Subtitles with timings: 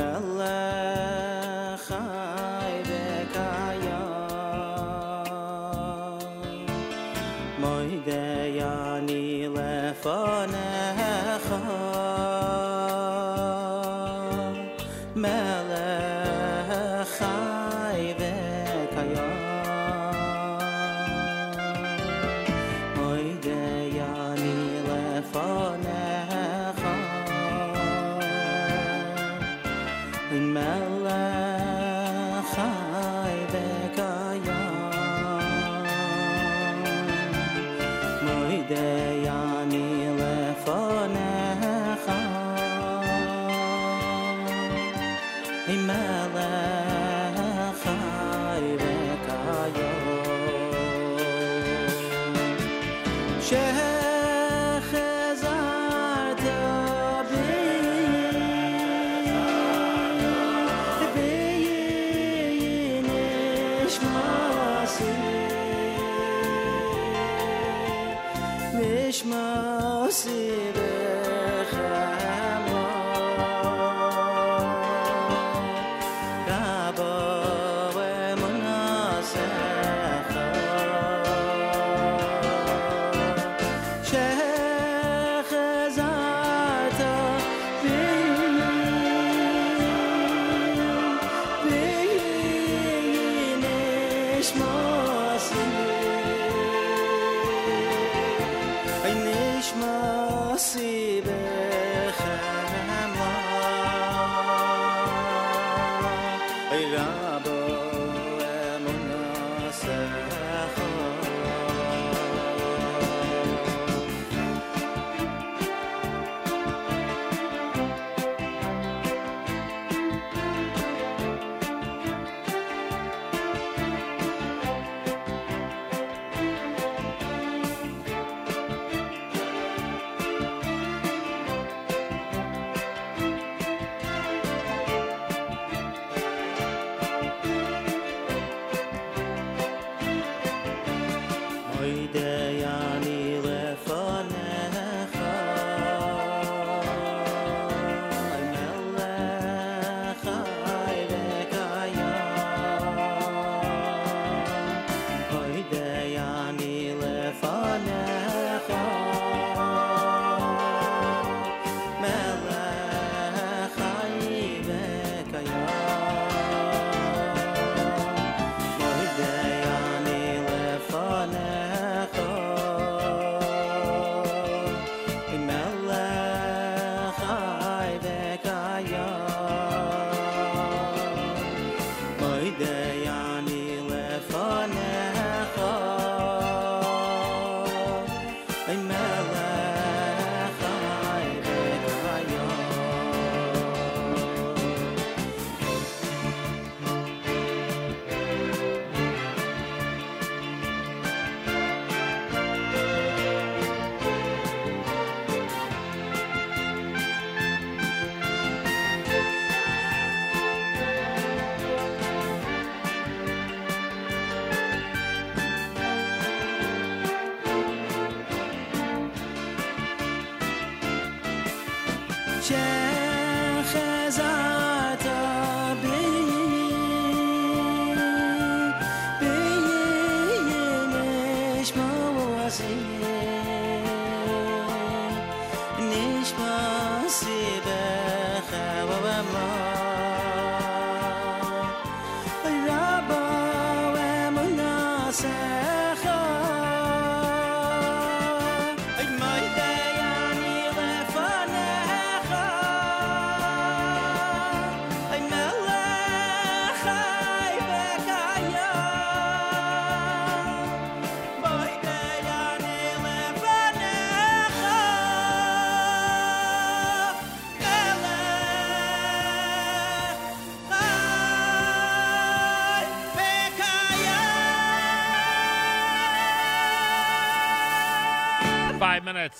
[0.00, 0.29] Al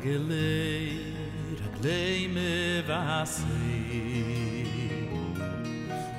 [0.00, 0.98] רגלי
[1.64, 3.44] רגלי מבאסי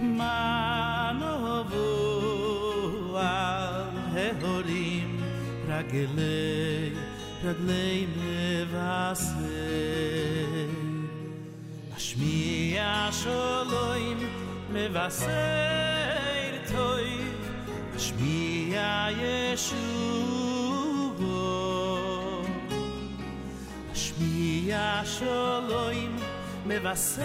[0.02, 3.84] מה נובו על
[4.14, 5.22] ההורים
[5.68, 6.90] רגלי
[7.44, 9.34] רגלי מבאסי
[11.96, 14.18] משמיע שלוים
[14.74, 15.28] מבשר
[16.72, 17.52] טויב
[17.96, 19.91] משמיע ישוע
[25.21, 26.17] משמיע שלוים
[26.67, 27.21] מבשר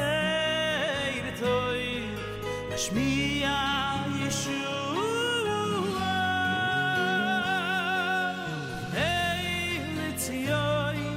[1.39, 2.19] טויב
[2.73, 3.51] משמיע
[4.19, 5.01] ישוע
[8.94, 11.07] היי לציוי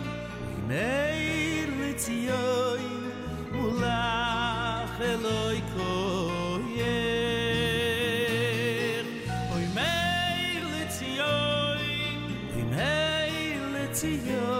[0.68, 2.82] היי לציוי
[3.52, 6.94] מולך אלוהי koyer
[9.54, 11.94] oy mei letzioi
[12.54, 13.36] oy mei
[13.74, 14.57] letzioi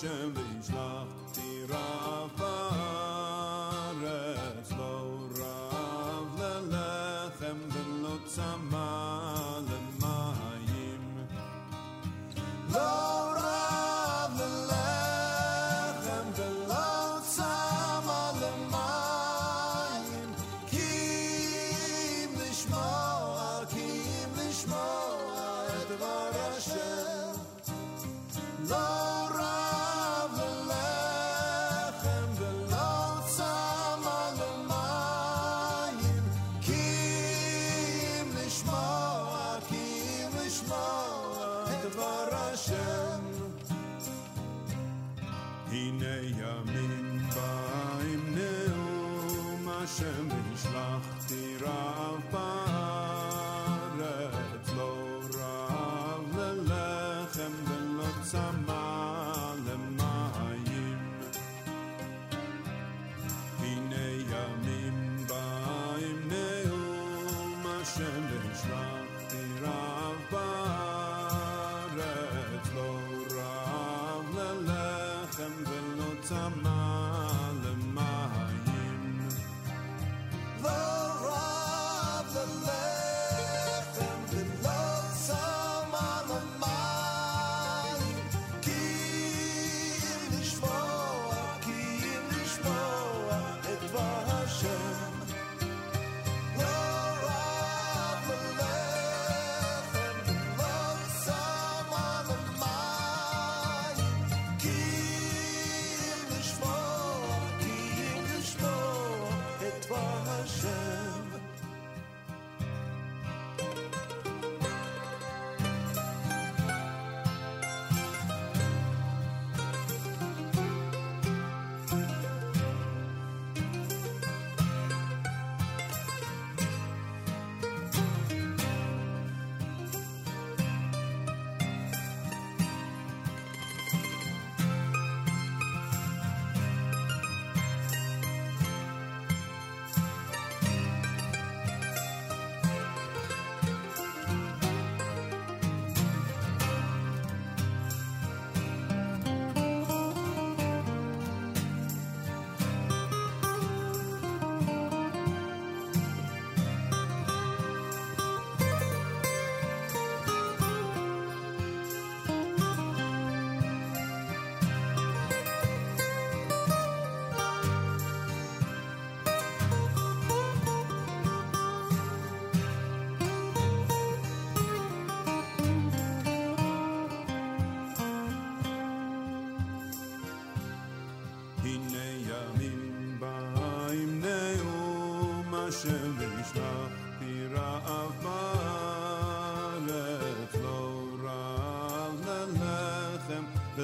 [0.00, 0.39] akşam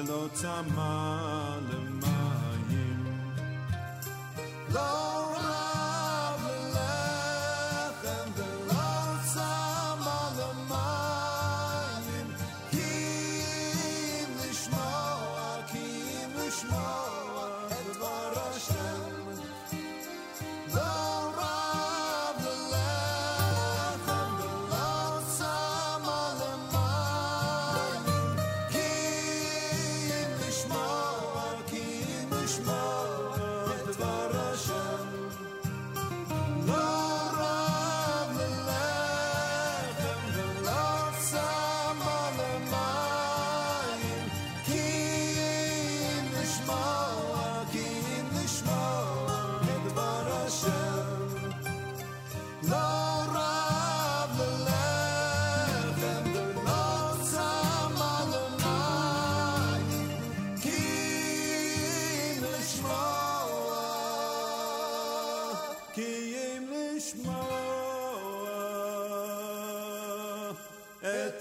[0.07, 0.86] Lotama.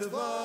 [0.06, 0.35] Festival.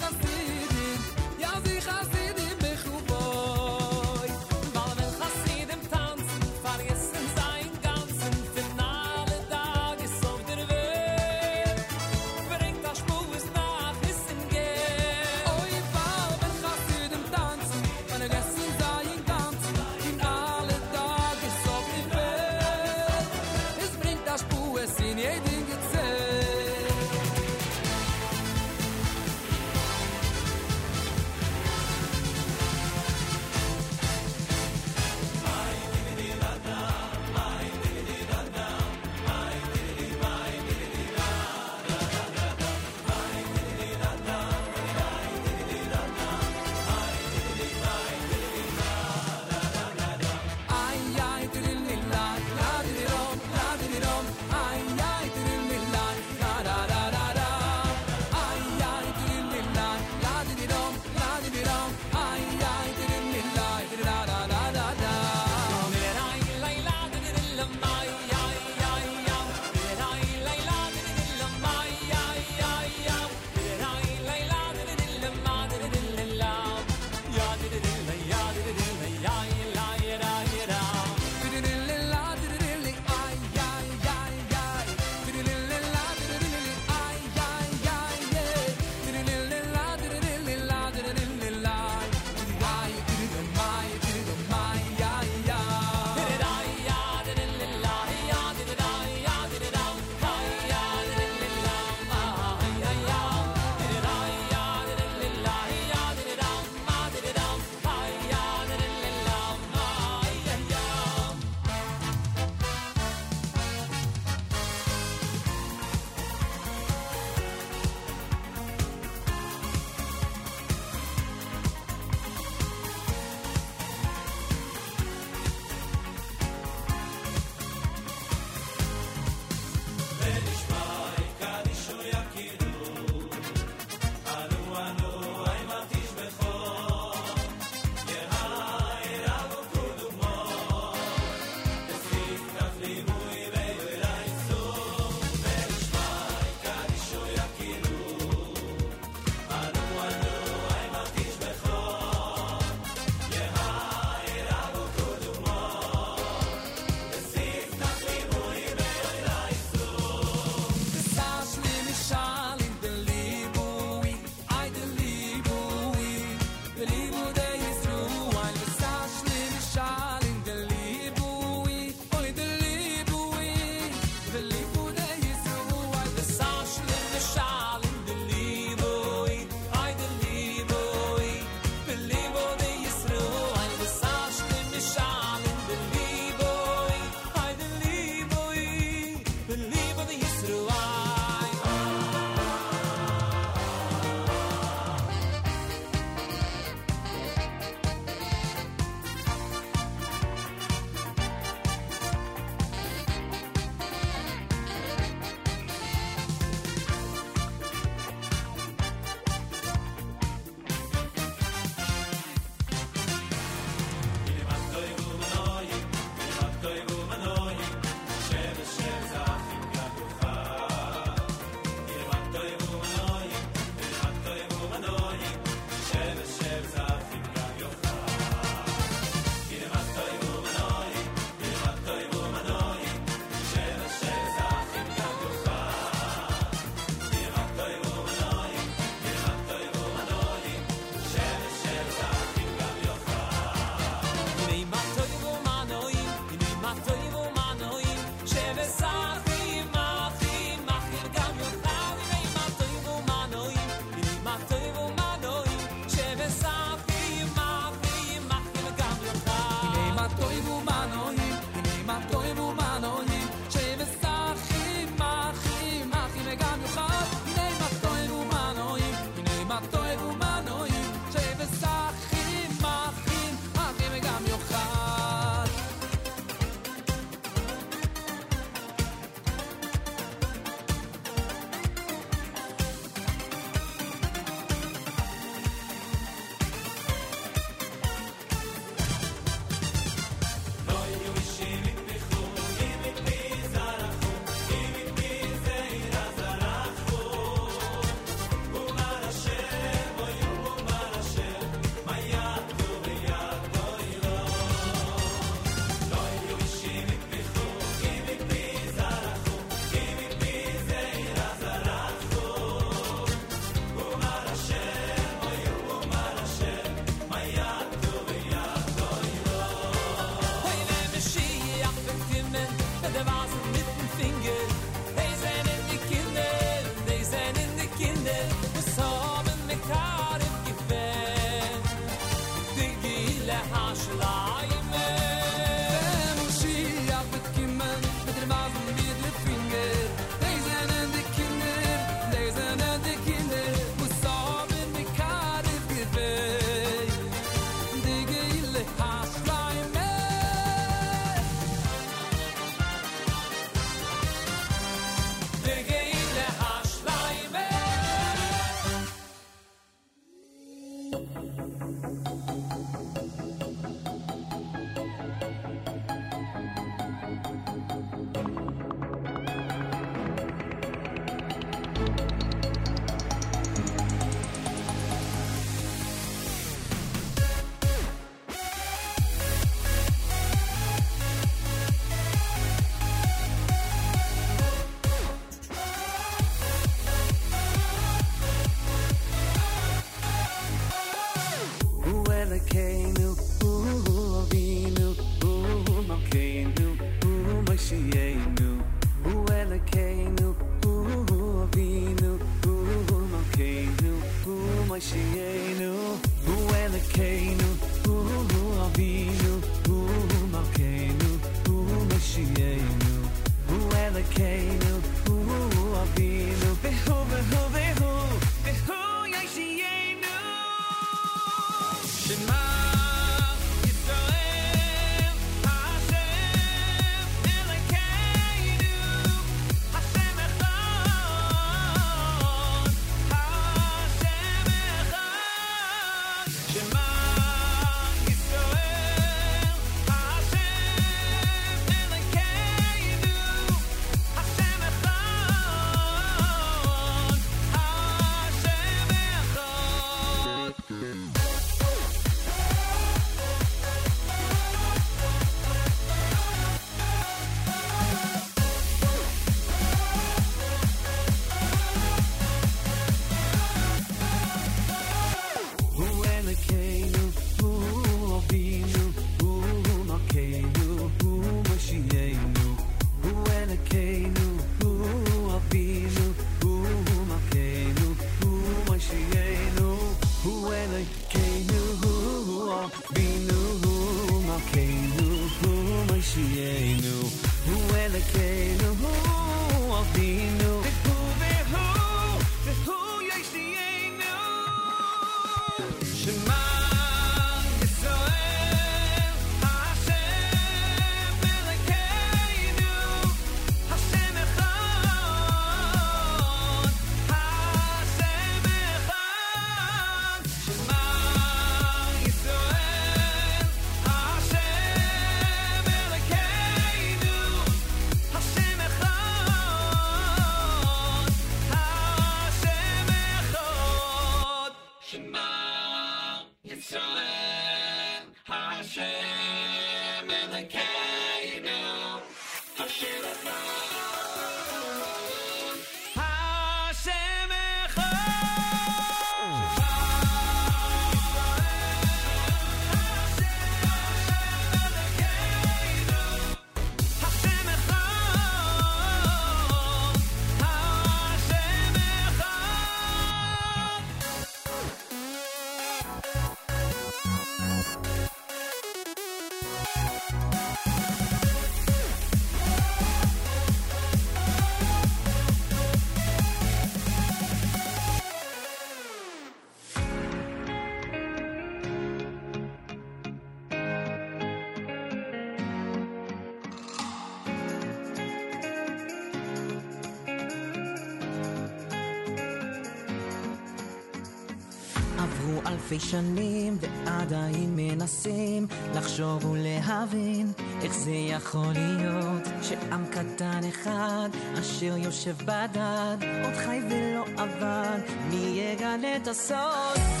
[585.71, 590.31] אלפי שנים ועדיין מנסים לחשוב ולהבין
[590.61, 597.79] איך זה יכול להיות שעם קטן אחד אשר יושב בדד עוד חי ולא עבד
[598.09, 600.00] מי יגנה את הסוד?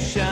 [0.00, 0.29] City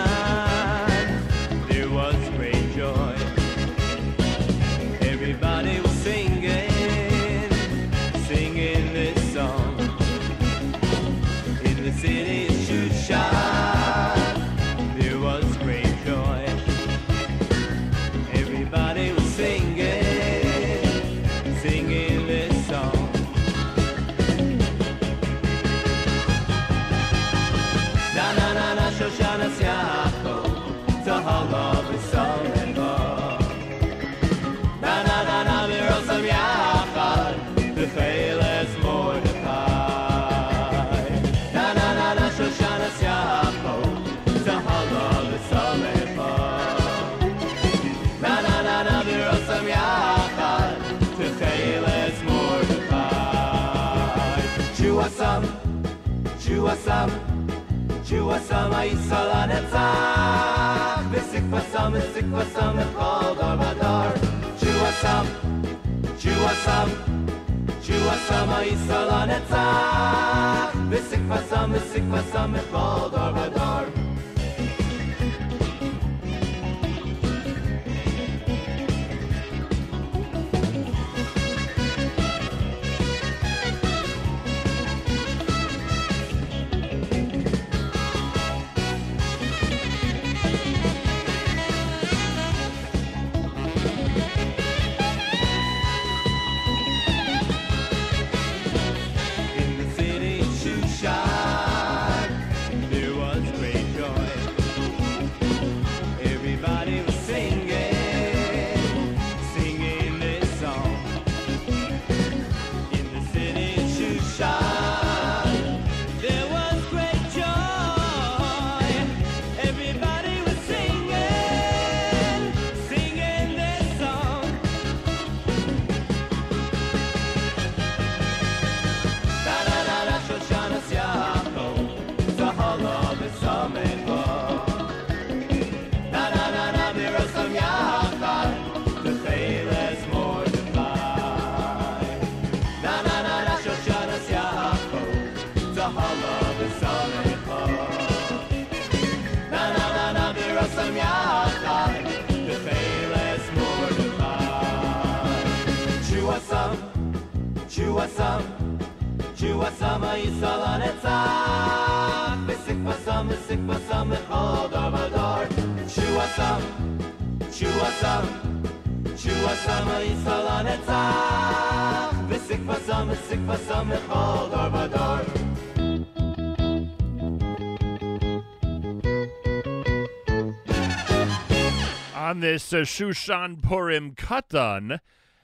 [182.71, 184.99] This uh, Shushan Purim Katan,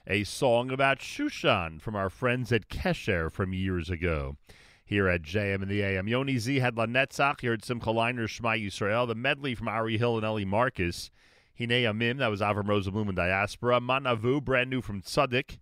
[0.05, 4.37] a song about Shushan from our friends at Kesher from years ago.
[4.85, 6.07] Here at JM and the AM.
[6.07, 7.41] Yoni Z had La Netzach.
[7.41, 9.07] You heard Simcha Leiner, Shema Yisrael.
[9.07, 11.09] The medley from Ari Hill and Ellie Marcus.
[11.57, 13.79] Hine Amim, that was Avram Rosenblum and Diaspora.
[13.79, 15.57] Manavu, brand new from Tzaddik.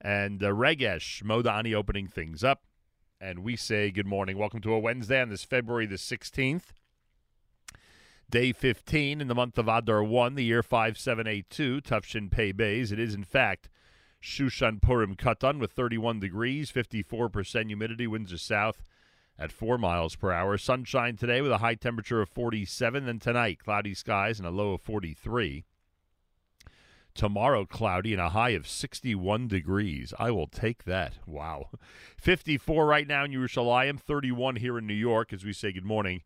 [0.00, 2.62] And uh, Regesh, Modani opening things up.
[3.20, 4.38] And we say good morning.
[4.38, 6.72] Welcome to a Wednesday on this February the 16th.
[8.28, 12.90] Day 15 in the month of Adar 1, the year 5782, Tufshin Pei Bays.
[12.90, 13.68] It is, in fact,
[14.20, 18.82] Shushan Purim Katan with 31 degrees, 54% humidity, winds are south
[19.38, 20.58] at 4 miles per hour.
[20.58, 23.06] Sunshine today with a high temperature of 47.
[23.06, 25.64] Then tonight, cloudy skies and a low of 43.
[27.14, 30.12] Tomorrow, cloudy and a high of 61 degrees.
[30.18, 31.14] I will take that.
[31.26, 31.70] Wow.
[32.16, 36.22] 54 right now in Yerushalayim, 31 here in New York as we say good morning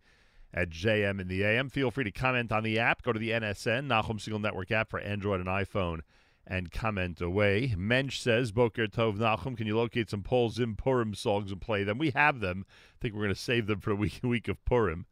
[0.53, 1.69] at JM in the AM.
[1.69, 3.03] Feel free to comment on the app.
[3.03, 6.01] Go to the NSN, Nachum Segal Network app for Android and iPhone,
[6.47, 7.75] and comment away.
[7.77, 11.85] Mensch says, Boker Tov Nahum, can you locate some Paul Zim Purim songs and play
[11.85, 11.99] them?
[11.99, 12.67] We have them.
[12.69, 15.07] I think we're going to save them for the week, week of Purim.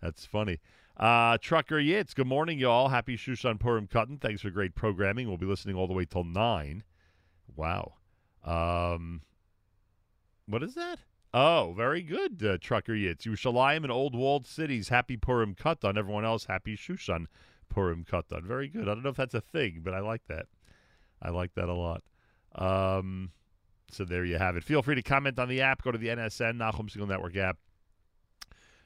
[0.00, 0.60] That's funny.
[0.96, 2.88] Uh, Trucker Yitz, good morning, y'all.
[2.88, 4.20] Happy Shushan Purim Katan.
[4.20, 5.28] Thanks for great programming.
[5.28, 6.84] We'll be listening all the way till 9.
[7.54, 7.94] Wow.
[8.44, 9.22] Um,
[10.46, 11.00] what is that?
[11.38, 13.24] Oh, very good, uh, Trucker Yitz.
[13.24, 14.88] Yerushalayim and Old Walled Cities.
[14.88, 15.98] Happy Purim Katan.
[15.98, 17.26] Everyone else, happy Shushan
[17.68, 18.42] Purim Katan.
[18.44, 18.88] Very good.
[18.88, 20.46] I don't know if that's a thing, but I like that.
[21.20, 22.02] I like that a lot.
[22.54, 23.32] Um,
[23.90, 24.64] so there you have it.
[24.64, 25.82] Feel free to comment on the app.
[25.82, 27.58] Go to the NSN, Nachum Segal Network app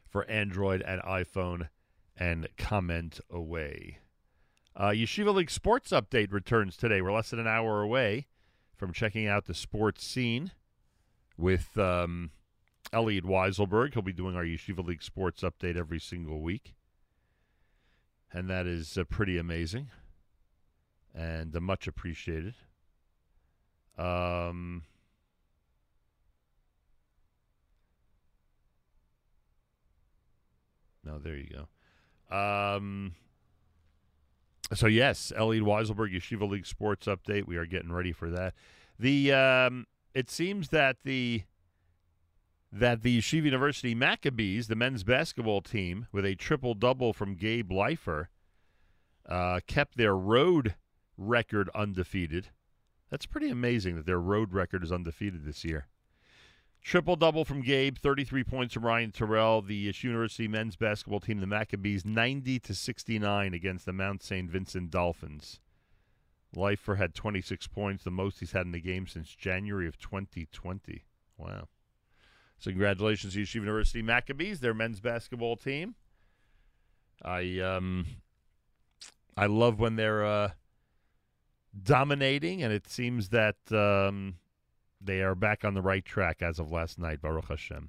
[0.09, 1.69] for Android and iPhone
[2.17, 3.99] and comment away.
[4.75, 7.01] Uh, Yeshiva League Sports Update returns today.
[7.01, 8.27] We're less than an hour away
[8.75, 10.51] from checking out the sports scene
[11.39, 12.33] with um,
[12.93, 13.95] Elliot Weiselberg.
[13.95, 16.75] He'll be doing our Yeshiva League Sports Update every single week.
[18.33, 19.89] And that is uh, pretty amazing
[21.15, 22.55] and uh, much appreciated.
[23.99, 24.85] Um,
[31.05, 31.69] no, there you go.
[32.35, 33.15] Um,
[34.73, 37.47] so yes, Elliot Weiselberg, Yeshiva League Sports Update.
[37.47, 38.55] We are getting ready for that.
[38.99, 41.43] The um, it seems that the
[42.73, 47.71] that the Yeshiva University Maccabees, the men's basketball team, with a triple double from Gabe
[47.71, 48.27] Leifer,
[49.29, 50.77] uh, kept their road
[51.17, 52.49] record undefeated.
[53.11, 55.89] That's pretty amazing that their road record is undefeated this year.
[56.83, 59.67] Triple double from Gabe, 33 points from Ryan Turell.
[59.67, 64.51] The Yeshiva University men's basketball team, the Maccabees, 90 to 69 against the Mount St.
[64.51, 65.61] Vincent Dolphins.
[66.57, 71.05] Leifer had 26 points, the most he's had in the game since January of 2020.
[71.37, 71.69] Wow.
[72.61, 75.95] So congratulations to Yeshiva University Maccabees, their men's basketball team.
[77.25, 78.07] I um
[79.35, 80.51] I love when they're uh
[81.83, 84.37] dominating and it seems that um
[85.01, 87.89] they are back on the right track as of last night, Baruch Hashem.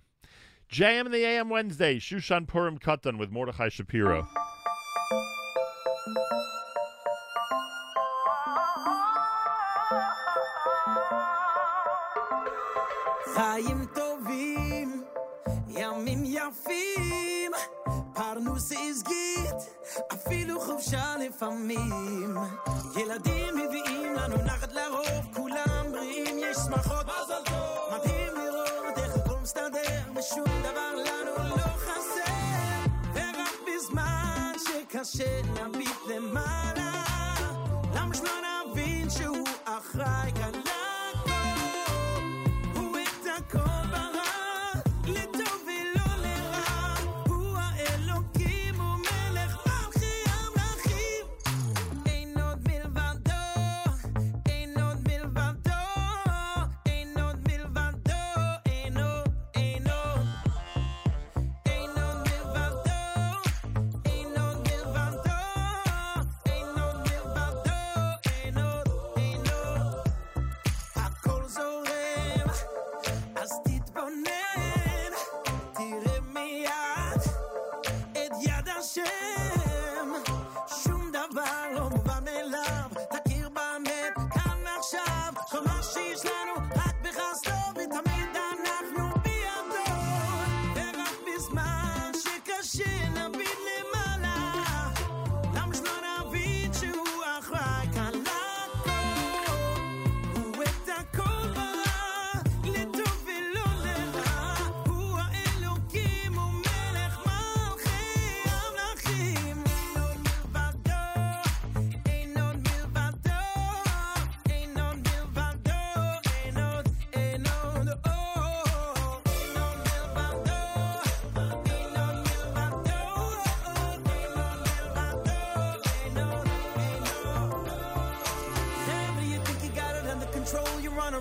[0.71, 4.25] JM and the AM Wednesday, Shushan Purim Katan with Mordechai Shapiro.
[13.33, 15.03] חיים טובים,
[15.67, 17.51] ימים יפים,
[18.13, 19.55] פרנוס הסגית,
[20.13, 22.37] אפילו חופשה לפעמים.
[22.95, 27.99] ילדים מביאים לנו נחת לרוב, כולם בריאים, יש שמחות, מזל טוב.
[27.99, 32.33] מדהים לראות איך הכל מסתדר, ושום דבר לנו לא חסר.
[33.13, 36.70] ורק בזמן שקשה נביט למעלה,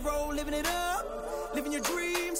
[0.03, 2.40] Roll, living it up, living your dreams.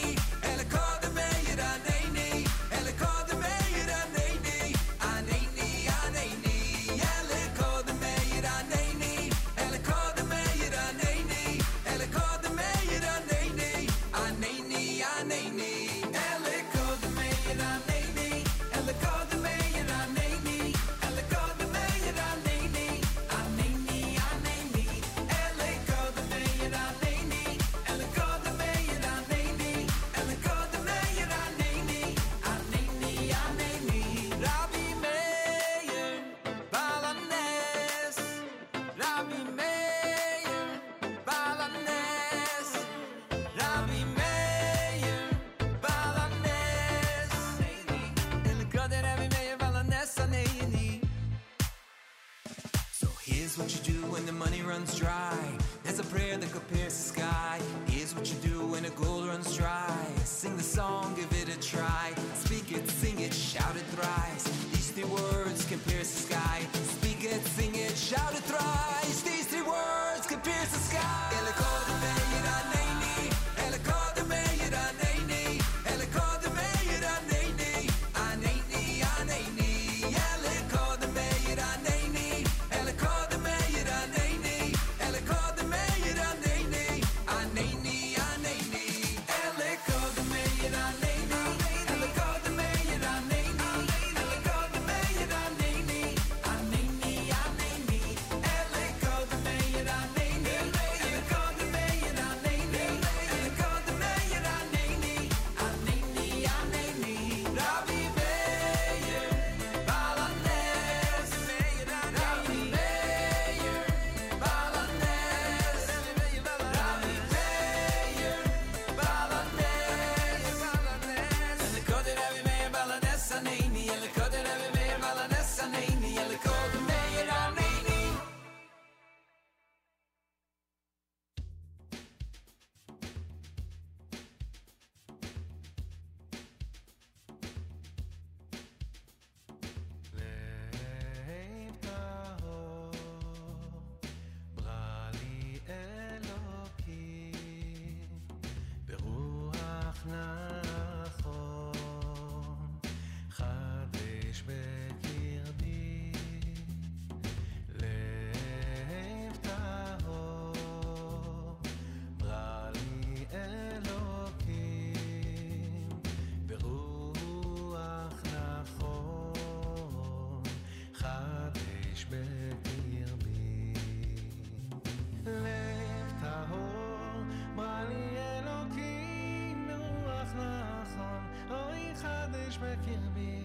[182.31, 183.41] חדש בקרבי,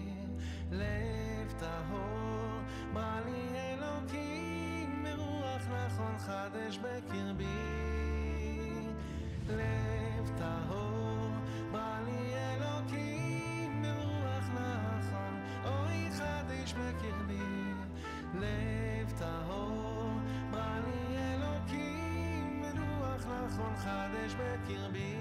[0.71, 2.61] לב טהור,
[2.93, 7.45] בא לי אלוקים, ברוח נכון חדש בקרבי.
[9.49, 11.29] לב טהור,
[11.71, 17.73] בא לי אלוקים, ברוח נכון, אוי חדש בקרבי.
[18.33, 20.11] לב טהור,
[20.51, 25.16] בא לי אלוקים, ברוח נכון חדש בקרבי.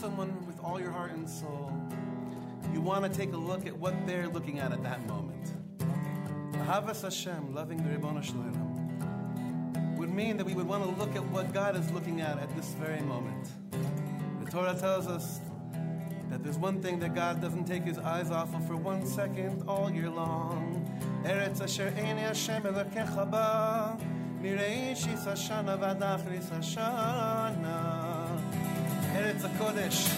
[0.00, 1.70] Someone with all your heart and soul,
[2.72, 5.52] you want to take a look at what they're looking at at that moment.
[6.64, 11.52] Havas Hashem, loving the Shalom, would mean that we would want to look at what
[11.52, 13.50] God is looking at at this very moment.
[14.42, 15.40] The Torah tells us
[16.30, 19.64] that there's one thing that God doesn't take his eyes off of for one second
[19.68, 20.88] all year long.
[21.24, 23.98] Eretz asher eini Hashem elokecha ba,
[24.42, 27.89] hashana v'ad achris hashana.
[29.30, 30.10] ארץ הקודש.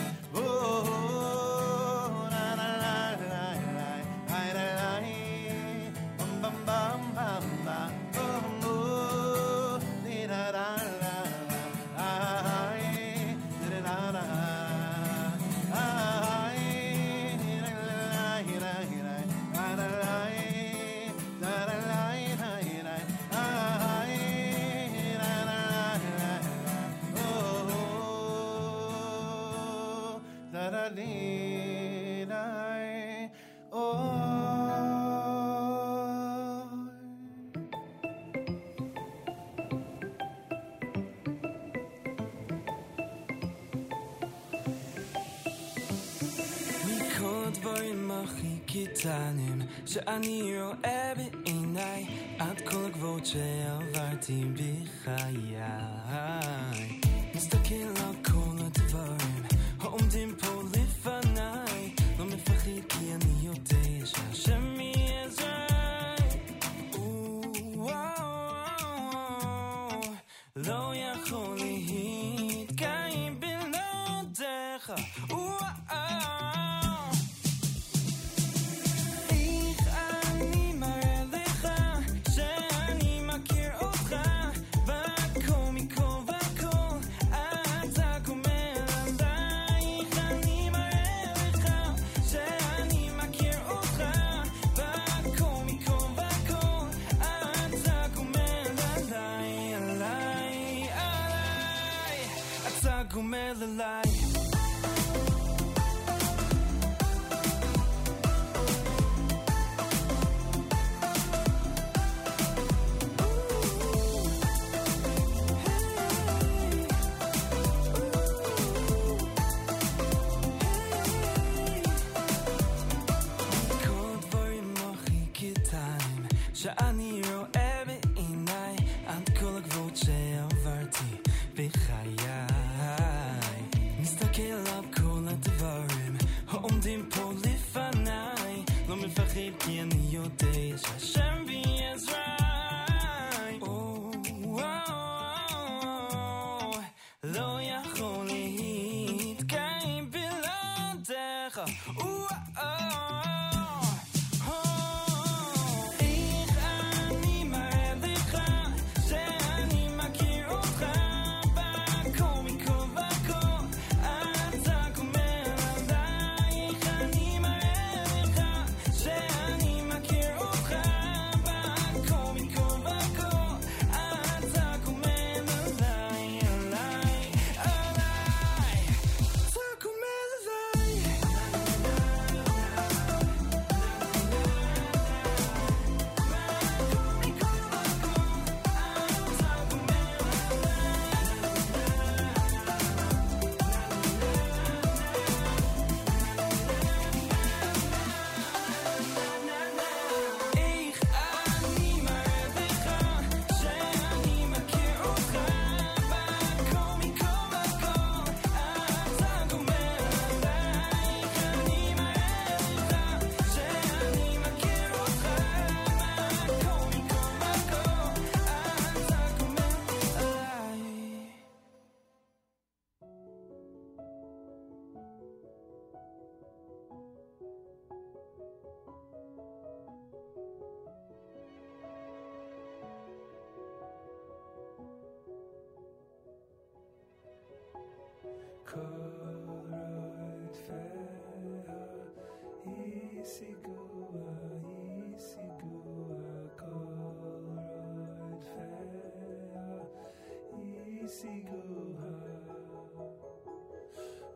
[50.07, 50.52] I need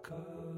[0.08, 0.55] Cause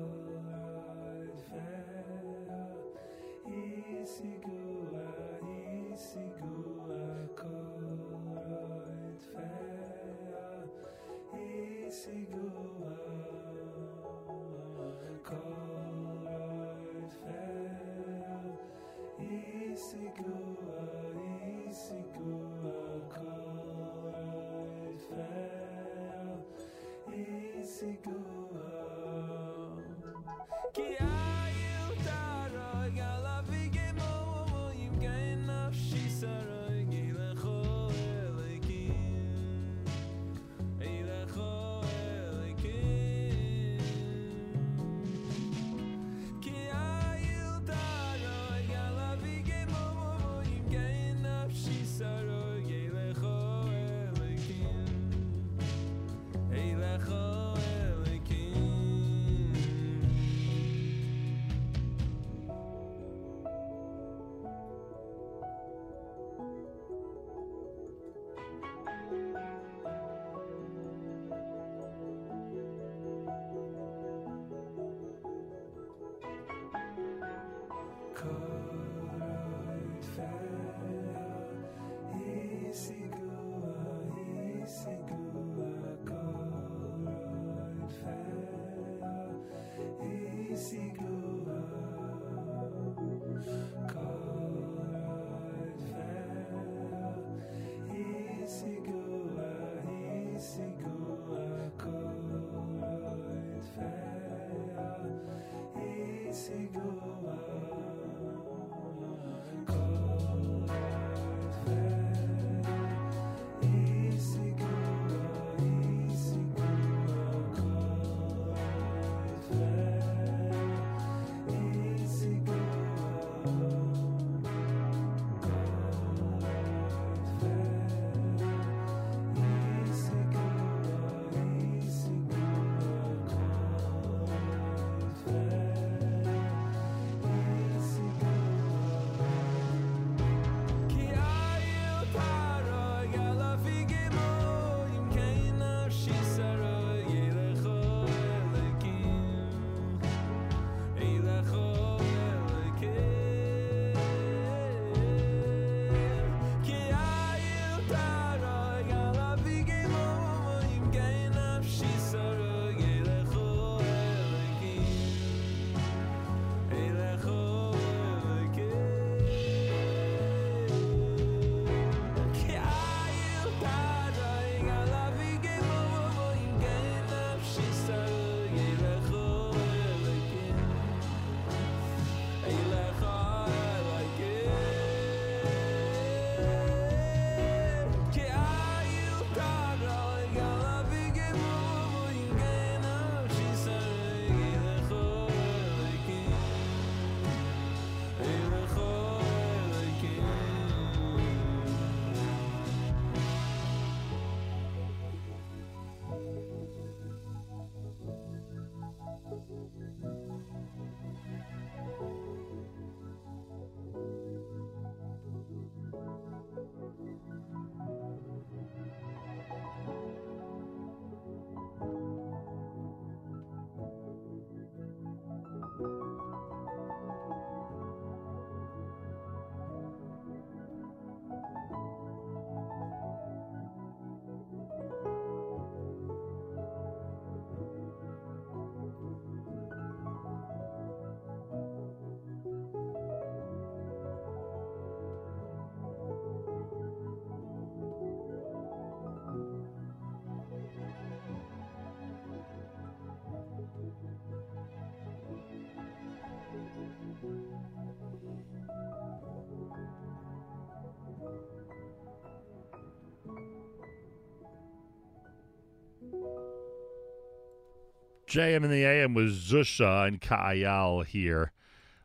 [268.28, 271.50] JM in the AM was Zusha and Ka'ayal here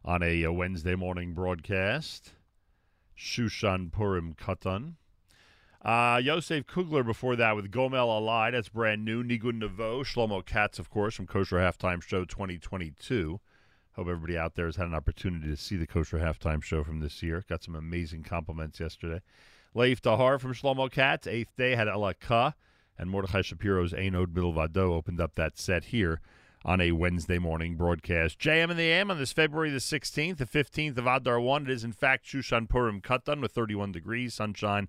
[0.06, 2.32] on a, uh Wednesday morning broadcast.
[3.18, 4.94] Shushan Purim Katan.
[5.82, 8.54] Uh, Yosef Kugler before that with Gomel Alai.
[8.54, 9.22] That's brand new.
[9.22, 10.06] Nigun Nevo.
[10.06, 13.42] Shlomo Katz, of course, from Kosher Halftime Show 2022.
[13.98, 17.02] Hope everybody out there has had an opportunity to see the Kosher Halftime Show from
[17.02, 17.44] this year.
[17.50, 19.20] Got some amazing compliments yesterday.
[19.74, 21.28] Lev Tahor from Shlomo Katz.
[21.28, 22.54] Eighth day had Elaka.
[22.98, 26.22] And Mordechai Shapiro's Ein Od Milvado opened up that set here
[26.66, 28.40] on a Wednesday morning broadcast.
[28.40, 31.64] JM and the AM on this February the 16th, the 15th of Adar 1.
[31.64, 34.88] It is, in fact, Shushan Purim Katan with 31 degrees, sunshine,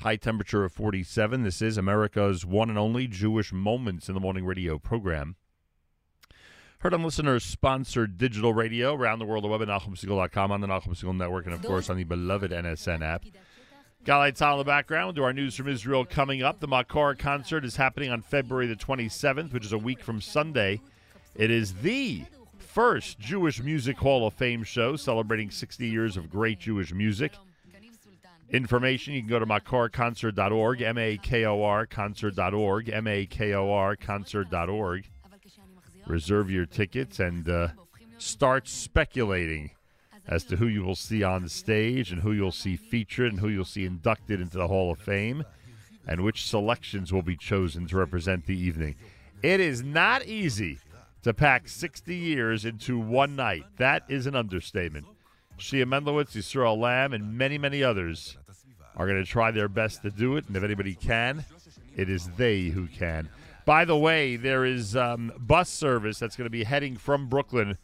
[0.00, 1.42] high temperature of 47.
[1.42, 5.36] This is America's one and only Jewish Moments in the Morning radio program.
[6.78, 10.66] Heard on listeners sponsored digital radio around the world, the web at NachumSegal.com, on the
[10.66, 13.26] Nachum Segal Network, and of course on the beloved NSN app.
[14.04, 15.06] Galite Tzal in the background.
[15.06, 16.60] We'll do our news from Israel coming up.
[16.60, 20.80] The Makor concert is happening on February the 27th, which is a week from Sunday.
[21.34, 22.24] It is the
[22.58, 27.32] first Jewish Music Hall of Fame show celebrating 60 years of great Jewish music.
[28.50, 35.08] Information, you can go to makorconcert.org, M-A-K-O-R concert.org, M-A-K-O-R concert.org.
[36.06, 37.68] Reserve your tickets and uh,
[38.18, 39.70] start speculating
[40.30, 43.40] as to who you will see on the stage and who you'll see featured and
[43.40, 45.44] who you'll see inducted into the Hall of Fame
[46.06, 48.94] and which selections will be chosen to represent the evening.
[49.42, 50.78] It is not easy
[51.22, 53.64] to pack 60 years into one night.
[53.78, 55.06] That is an understatement.
[55.58, 58.38] Shia Mendlowitz, Yisrael Lamm, and many, many others
[58.96, 60.46] are going to try their best to do it.
[60.46, 61.44] And if anybody can,
[61.96, 63.28] it is they who can.
[63.66, 67.76] By the way, there is um, bus service that's going to be heading from Brooklyn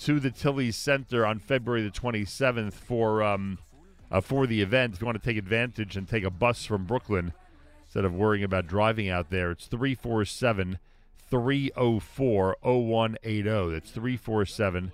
[0.00, 3.58] to the Tilles Center on February the 27th for um,
[4.10, 4.94] uh, for the event.
[4.94, 7.32] If you want to take advantage and take a bus from Brooklyn
[7.84, 10.78] instead of worrying about driving out there, it's 347
[11.28, 13.70] 304 0180.
[13.72, 14.92] That's 347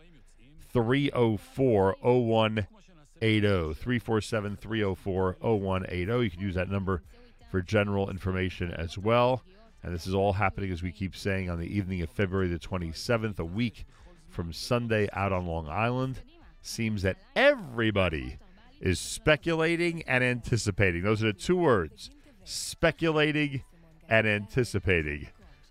[0.72, 3.74] 304 0180.
[3.74, 6.24] 347 304 0180.
[6.24, 7.02] You can use that number
[7.50, 9.42] for general information as well.
[9.82, 12.58] And this is all happening, as we keep saying, on the evening of February the
[12.58, 13.84] 27th, a week
[14.32, 16.20] from Sunday out on Long Island.
[16.62, 18.38] Seems that everybody
[18.80, 21.02] is speculating and anticipating.
[21.02, 22.10] Those are the two words
[22.44, 23.62] speculating
[24.08, 25.28] and anticipating.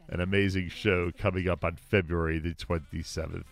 [0.10, 3.44] An amazing show coming up on February the 27th.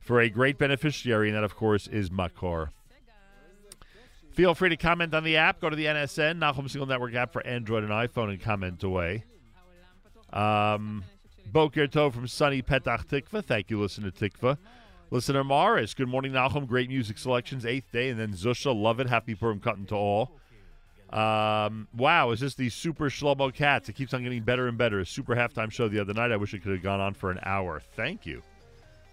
[0.00, 2.68] For a great beneficiary, and that, of course, is Makor.
[4.32, 5.60] Feel free to comment on the app.
[5.60, 9.24] Go to the NSN, Nachum Segal Network app for Android and iPhone, and comment away.
[10.32, 11.04] Um,
[11.52, 13.44] Boker Tov from sunny Petach Tikva.
[13.44, 14.58] Thank you, listener Tikva.
[15.10, 16.66] Listener Morris, good morning, Nachum.
[16.66, 19.08] Great music selections, eighth day, and then Zusha, love it.
[19.08, 20.32] Happy Purim Katan to all.
[21.10, 23.88] Um, wow, is this the Super Shlomo Katz?
[23.88, 24.98] It keeps on getting better and better.
[24.98, 26.32] A super halftime show the other night.
[26.32, 27.80] I wish it could have gone on for an hour.
[27.94, 28.42] Thank you.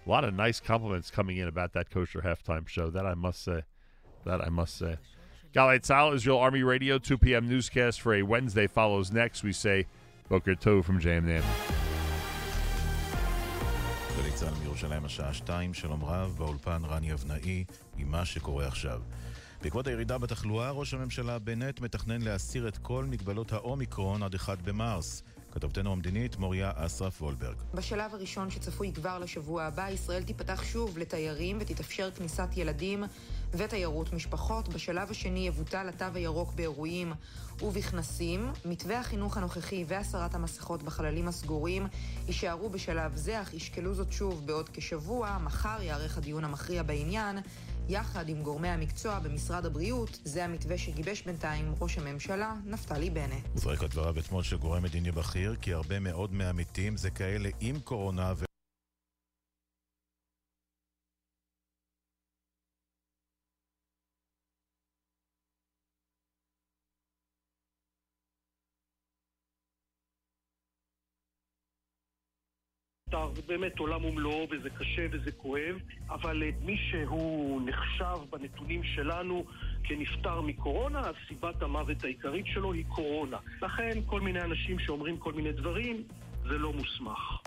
[0.04, 2.90] A lot of nice compliments coming in about that kosher halftime show.
[2.90, 3.62] That I must say.
[4.24, 4.96] That I must say.
[5.54, 7.48] Galay Tzal, Israel Army Radio, 2 p.m.
[7.48, 9.44] newscast for a Wednesday follows next.
[9.44, 9.86] We say
[10.28, 11.24] Boker Tov from JM
[14.16, 17.64] גלי צה"ל מירושלים השעה 2, שלום רב, באולפן רני אבנאי
[17.96, 19.00] עם מה שקורה עכשיו.
[19.62, 25.22] בעקבות הירידה בתחלואה, ראש הממשלה בנט מתכנן להסיר את כל מגבלות האומיקרון עד 1 במרס.
[25.52, 27.56] כתבתנו המדינית מוריה אסרף וולברג.
[27.74, 33.04] בשלב הראשון שצפוי כבר לשבוע הבא, ישראל תיפתח שוב לתיירים ותתאפשר כניסת ילדים
[33.56, 34.68] ותיירות משפחות.
[34.68, 37.12] בשלב השני יבוטל התו הירוק באירועים
[37.62, 38.52] ובכנסים.
[38.64, 41.86] מתווה החינוך הנוכחי והסרת המסכות בחללים הסגורים
[42.26, 45.38] יישארו בשלב זה, אך ישקלו זאת שוב בעוד כשבוע.
[45.44, 47.38] מחר ייערך הדיון המכריע בעניין.
[47.88, 53.44] יחד עם גורמי המקצוע במשרד הבריאות, זה המתווה שגיבש בינתיים ראש הממשלה נפתלי בנט.
[53.54, 57.80] זרק על דבריו אתמול של גורם מדיני בכיר, כי הרבה מאוד מהמתים זה כאלה עם
[57.80, 58.53] קורונה ו...
[73.34, 75.76] זה באמת עולם ומלואו וזה קשה וזה כואב,
[76.10, 79.44] אבל אה, מי שהוא נחשב בנתונים שלנו
[79.84, 83.36] כנפטר מקורונה, אז סיבת המוות העיקרית שלו היא קורונה.
[83.62, 86.02] לכן כל מיני אנשים שאומרים כל מיני דברים,
[86.42, 87.40] זה לא מוסמך.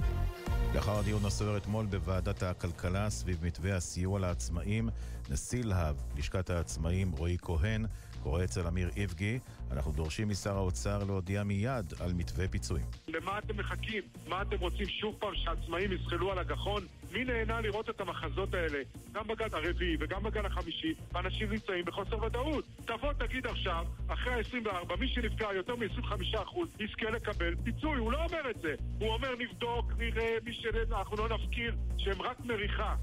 [0.75, 4.89] לאחר הדיון הסוער אתמול בוועדת הכלכלה סביב מתווה הסיוע לעצמאים,
[5.29, 7.85] נשיא להב, לשכת העצמאים רועי כהן,
[8.23, 9.39] קורא אצל אמיר איבגי,
[9.71, 12.85] אנחנו דורשים משר האוצר להודיע מיד על מתווה פיצויים.
[13.07, 14.03] למה אתם מחכים?
[14.27, 16.83] מה אתם רוצים שוב פעם שהעצמאים יזחלו על הגחון?
[17.11, 18.79] מי נהנה לראות את המחזות האלה?
[19.11, 22.65] גם בגל הרביעי וגם בגל החמישי, אנשים נמצאים בחוסר ודאות.
[22.85, 27.97] תבוא תגיד עכשיו, אחרי ה-24, מי שנפגע יותר מ-25% יזכה לקבל פיצוי.
[27.97, 28.75] הוא לא אומר את זה.
[28.99, 32.95] הוא אומר נבדוק, נראה, מי שאנחנו לא נפקיר, שהם רק מריחה.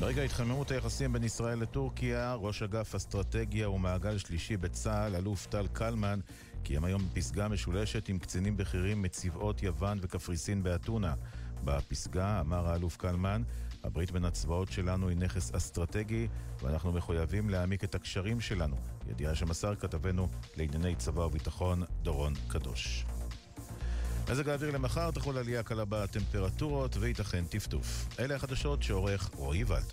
[0.00, 6.20] ברגע התחממות היחסים בין ישראל לטורקיה, ראש אגף אסטרטגיה ומעגל שלישי בצה"ל, אלוף טל קלמן,
[6.62, 11.14] קיים היום פסגה משולשת עם קצינים בכירים מצבאות יוון וקפריסין באתונה.
[11.64, 13.42] בפסגה אמר האלוף קלמן,
[13.84, 16.28] הברית בין הצבאות שלנו היא נכס אסטרטגי
[16.62, 18.76] ואנחנו מחויבים להעמיק את הקשרים שלנו.
[19.10, 23.04] ידיעה שמסר כתבנו לענייני צבא וביטחון דורון קדוש.
[24.28, 28.06] מזג האוויר למחר תחול עלייה קלה בטמפרטורות וייתכן טפטוף.
[28.18, 29.92] אלה החדשות שעורך רועי ולד.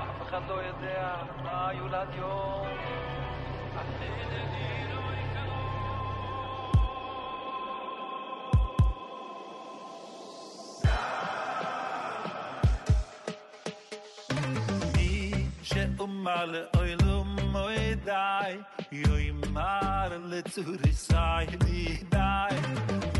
[0.00, 2.55] אף אחד לא יודע מה יולד יום.
[16.25, 18.57] שאומר לאוילום מוי די,
[18.91, 21.13] יאמר לצורי סי
[21.65, 22.55] לי די.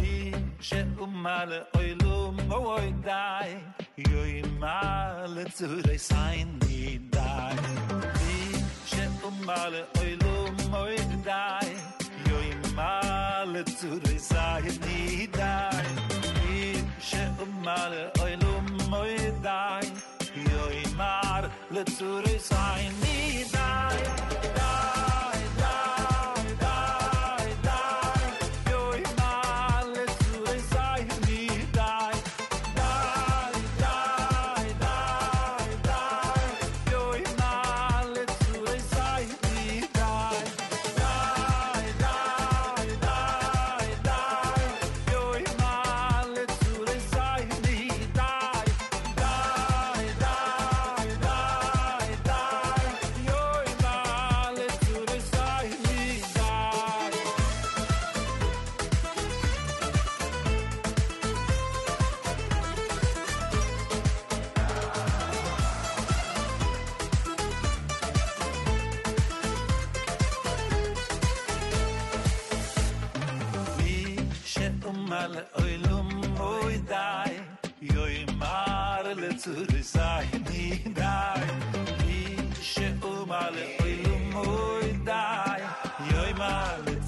[0.02, 3.56] מי שאומר לאוילום מוי די,
[3.97, 6.16] יאמר לצורי סי
[6.68, 7.56] לי די.
[8.22, 11.68] מי שאומר לאוילום מוי די,
[12.26, 14.36] יאמר לצורי סי
[14.86, 15.70] לי די.
[16.45, 20.14] מי שאומר לאוילום מוי די, יאמר לצורי סי
[21.77, 23.56] Le tue sai mi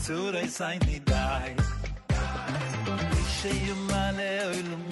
[0.09, 1.55] zu reis ein die dai.
[3.21, 4.89] Ich sehe meine Öl und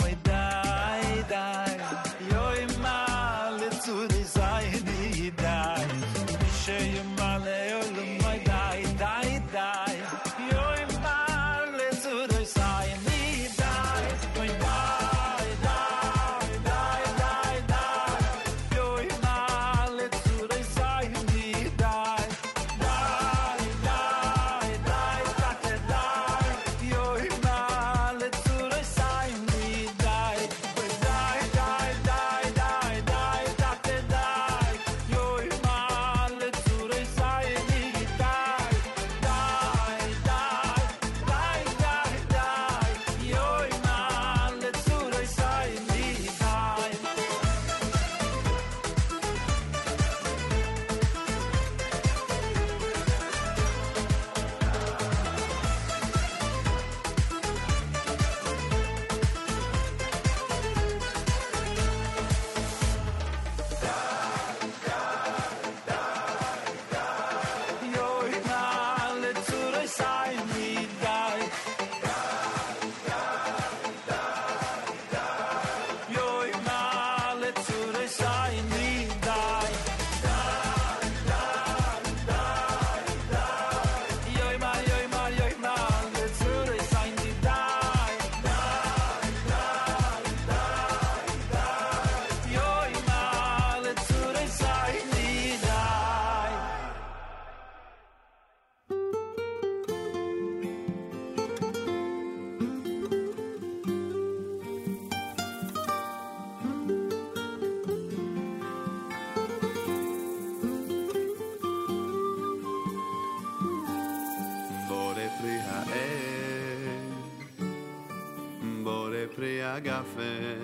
[119.87, 120.57] קפה, אה,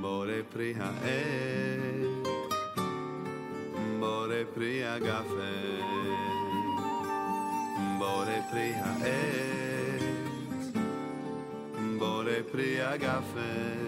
[0.00, 2.28] בורא פרי העט,
[4.00, 6.16] בורא פרי הגפה, אה,
[7.98, 10.02] בורא פרי העט,
[11.98, 13.81] בורא פרי הגפה.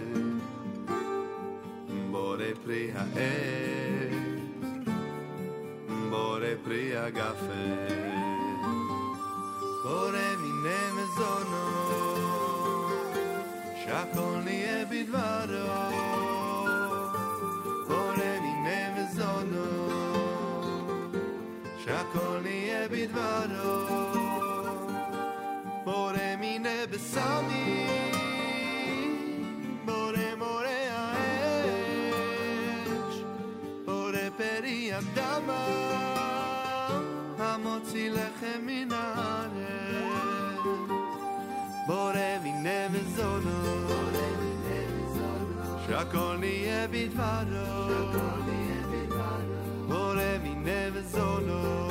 [45.94, 51.88] Draconi je bitvaro Draconi je bitvaro Bore mi ne vezono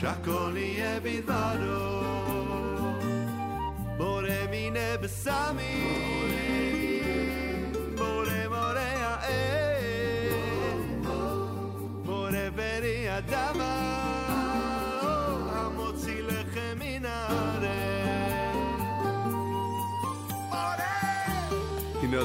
[0.00, 1.80] Draconi je bitvaro
[3.98, 5.74] Bore mi ne besami
[7.96, 10.30] Bore more a e.
[12.04, 13.77] Bore beri adama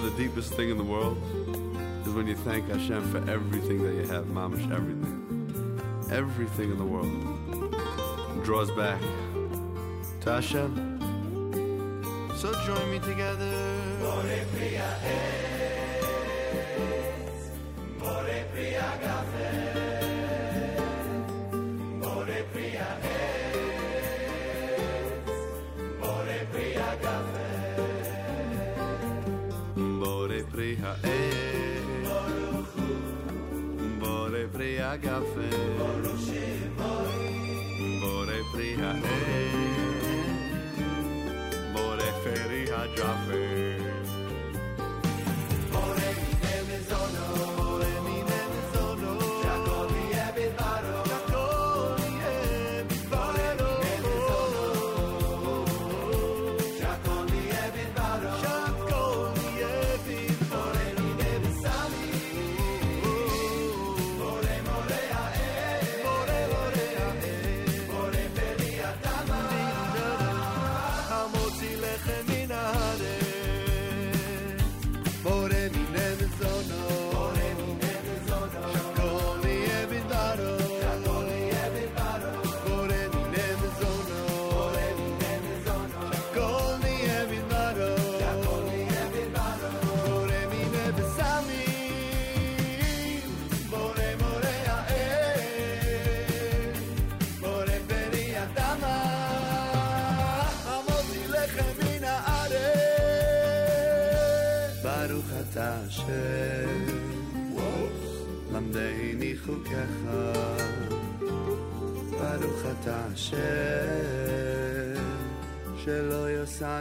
[0.04, 1.18] the deepest thing in the world
[2.06, 5.80] is when you thank Hashem for everything that you have, mamish, everything.
[6.12, 7.10] Everything in the world
[8.44, 9.00] draws back
[10.22, 11.00] to Hashem.
[12.36, 13.74] So join me together.
[18.54, 19.83] Pria gafe,
[35.04, 35.63] ha'gafe, bore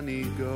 [0.02, 0.51] sunny go.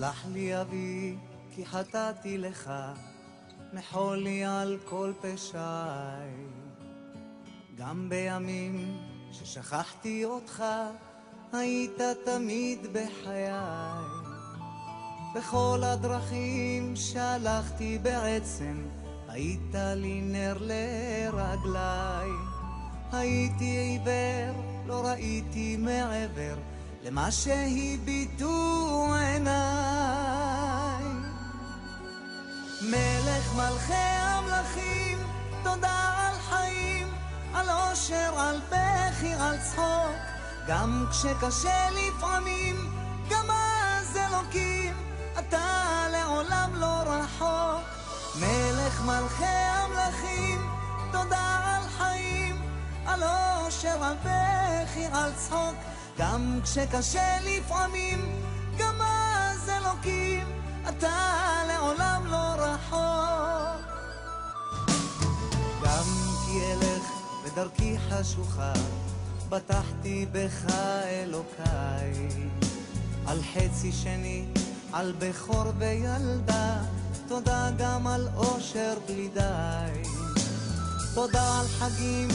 [0.00, 1.16] סלח לי אבי,
[1.50, 2.72] כי חטאתי לך,
[3.72, 6.44] מחול לי על כל פשעי.
[7.76, 8.98] גם בימים
[9.32, 10.64] ששכחתי אותך,
[11.52, 13.50] היית תמיד בחיי.
[15.34, 18.88] בכל הדרכים שהלכתי בעצם,
[19.28, 22.30] היית לי נר לרגליי.
[23.12, 26.69] הייתי עיוור, לא ראיתי מעבר
[27.04, 31.04] למה שהביטו עיניי.
[32.82, 35.18] מלך מלכי המלכים,
[35.62, 37.08] תודה על חיים,
[37.54, 40.16] על אושר, על בכי, על צחוק.
[40.68, 42.76] גם כשקשה לפעמים,
[43.30, 44.94] גם אז אלוקים,
[45.38, 47.84] אתה לעולם לא רחוק.
[48.40, 50.60] מלך מלכי המלכים,
[51.12, 52.62] תודה על חיים,
[53.06, 55.74] על אושר, על בכי, על צחוק.
[56.18, 58.42] גם כשקשה לפעמים,
[58.78, 60.46] גם אז אלוקים,
[60.88, 63.86] אתה לעולם לא רחוק.
[65.84, 66.04] גם
[66.46, 67.04] כי אלך
[67.44, 68.72] בדרכי חשוכה,
[69.48, 70.64] בטחתי בך
[71.04, 72.28] אלוקיי.
[73.26, 74.44] על חצי שני,
[74.92, 76.76] על בכור וילדה,
[77.28, 80.02] תודה גם על אושר בלי די.
[81.14, 82.28] תודה על חגים,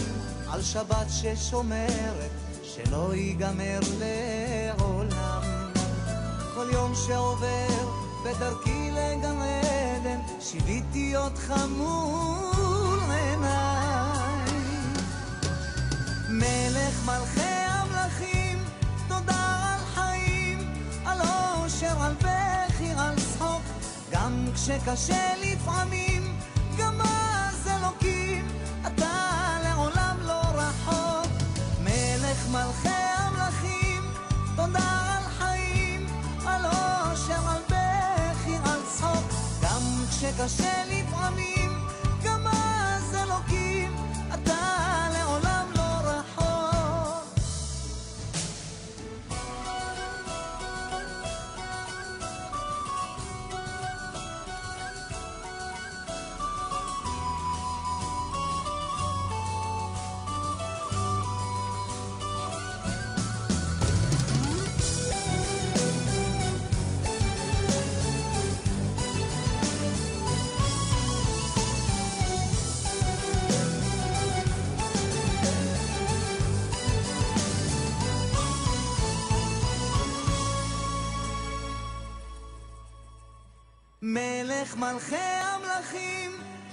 [0.49, 2.44] על שבת ששומרת,
[2.75, 5.41] שלא ייגמר לעולם.
[6.55, 7.67] כל יום שעובר
[8.25, 14.51] בדרכי לגן עדן, שיוויתי אותך מול עיניי.
[16.29, 18.57] מלך מלכי המלכים,
[19.07, 20.73] תודה על חיים,
[21.05, 23.61] על אושר, על בכי, על צחוק,
[24.11, 26.37] גם כשקשה לפעמים,
[26.77, 28.47] גם אז אלוקים,
[28.87, 29.14] אתה
[32.55, 34.03] מלכי המלכים,
[40.89, 41.64] לפעמים,
[84.07, 86.31] מלך מלכי המלכים,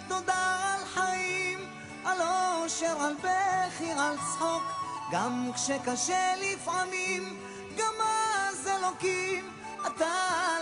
[0.09, 1.59] תודה על חיים,
[2.05, 4.63] על אושר, על בכי, על צחוק,
[5.13, 7.37] גם כשקשה לפעמים,
[7.77, 9.51] גם אז אלוקים,
[9.87, 10.15] אתה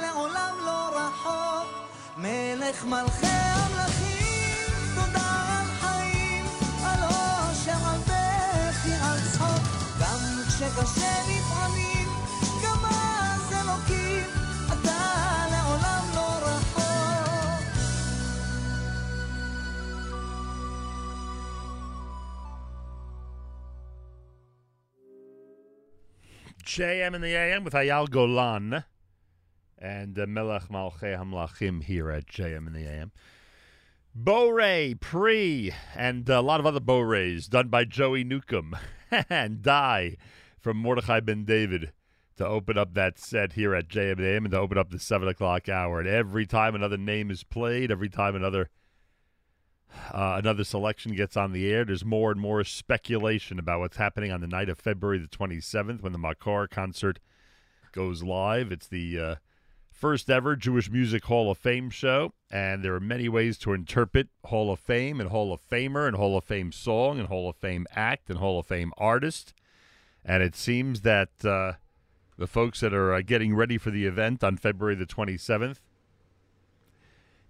[0.03, 1.69] לעולם לא רחוק.
[2.17, 6.45] מלך מלכי המלכים, תודה על חיים,
[6.85, 9.63] על אושר, על בכי, על צחוק,
[10.01, 10.19] גם
[10.49, 11.40] כשקשה לפעמים,
[26.71, 28.85] JM in the AM with Eyal Golan
[29.77, 33.11] and uh, Melech Malchei Hamlachim here at JM in the AM.
[34.15, 38.77] Bore, Pre, and a lot of other Bores done by Joey Newcomb
[39.29, 40.17] and Die
[40.61, 41.91] from Mordechai Ben David
[42.37, 44.91] to open up that set here at JM in the AM and to open up
[44.91, 45.99] the 7 o'clock hour.
[45.99, 48.71] And every time another name is played, every time another
[50.13, 54.31] uh, another selection gets on the air, there's more and more speculation about what's happening
[54.31, 57.19] on the night of February the 27th when the Makor concert
[57.93, 58.73] goes live.
[58.73, 59.35] It's the uh,
[59.91, 64.29] first ever Jewish Music Hall of Fame show, and there are many ways to interpret
[64.47, 67.57] Hall of Fame and Hall of Famer and Hall of Fame song and Hall of
[67.57, 69.55] Fame act and Hall of Fame artist.
[70.25, 71.75] And it seems that uh,
[72.39, 75.79] the folks that are uh, getting ready for the event on February the 27th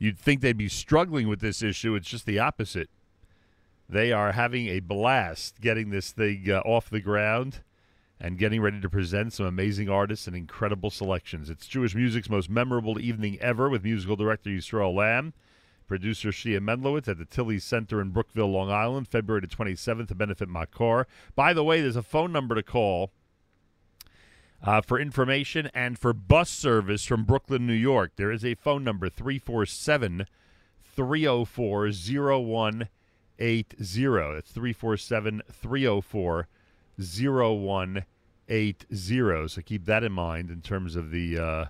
[0.00, 1.94] You'd think they'd be struggling with this issue.
[1.94, 2.88] It's just the opposite.
[3.86, 7.60] They are having a blast getting this thing uh, off the ground
[8.18, 11.50] and getting ready to present some amazing artists and incredible selections.
[11.50, 15.34] It's Jewish music's most memorable evening ever with musical director Yisrael Lamm,
[15.86, 20.14] producer Shia Mendlowitz at the Tilles Center in Brookville, Long Island, February the 27th to
[20.14, 21.04] benefit Makor.
[21.34, 23.12] By the way, there's a phone number to call
[24.62, 28.12] uh, for information and for bus service from Brooklyn, New York.
[28.16, 30.26] There is a phone number 347
[30.84, 34.34] 304 0180.
[34.34, 36.48] That's 347 304
[36.98, 39.48] 0180.
[39.48, 41.38] So keep that in mind in terms of the.
[41.38, 41.64] Uh,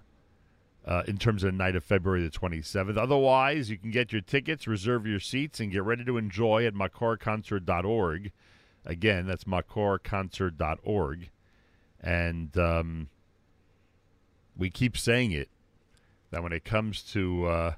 [0.87, 2.97] uh, in terms of the night of February the 27th.
[2.97, 6.73] Otherwise, you can get your tickets, reserve your seats, and get ready to enjoy at
[6.73, 8.33] makorconcert.org.
[8.87, 11.29] Again, that's makorconcert.org.
[12.01, 13.09] And um,
[14.57, 15.49] we keep saying it
[16.31, 17.73] that when it comes to uh,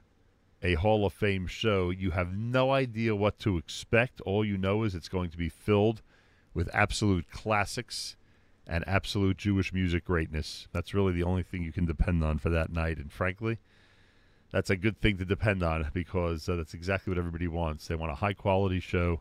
[0.63, 4.21] a Hall of Fame show, you have no idea what to expect.
[4.23, 6.03] All you know is it's going to be filled
[6.55, 8.17] with absolute classics
[8.67, 10.69] and absolute Jewish music greatness.
[10.73, 12.99] That's really the only thing you can depend on for that night.
[12.99, 13.59] And frankly,
[14.53, 17.89] that's a good thing to depend on because uh, that's exactly what everybody wants.
[17.89, 19.21] They want a high quality show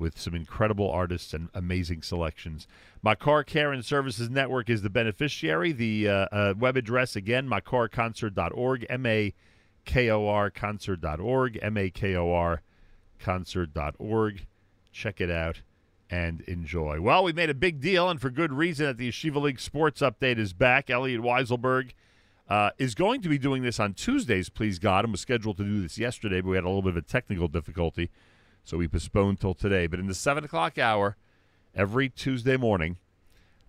[0.00, 2.66] with some incredible artists and amazing selections.
[3.04, 5.72] Makor Care and Services Network is the beneficiary.
[5.72, 9.34] The uh, uh, web address again, makorconcert.org, M A
[9.84, 12.62] K O R concert.org, M A K O R
[13.18, 14.46] concert.org.
[14.92, 15.60] Check it out
[16.10, 17.00] and enjoy.
[17.00, 20.00] Well, we made a big deal, and for good reason, that the Yeshiva League Sports
[20.00, 20.90] Update is back.
[20.90, 21.92] Elliot Weiselberg
[22.48, 25.64] uh, is going to be doing this on Tuesdays, please God, and was scheduled to
[25.64, 28.10] do this yesterday, but we had a little bit of a technical difficulty,
[28.64, 29.86] so we postponed till today.
[29.86, 31.16] But in the 7 o'clock hour,
[31.74, 32.98] every Tuesday morning,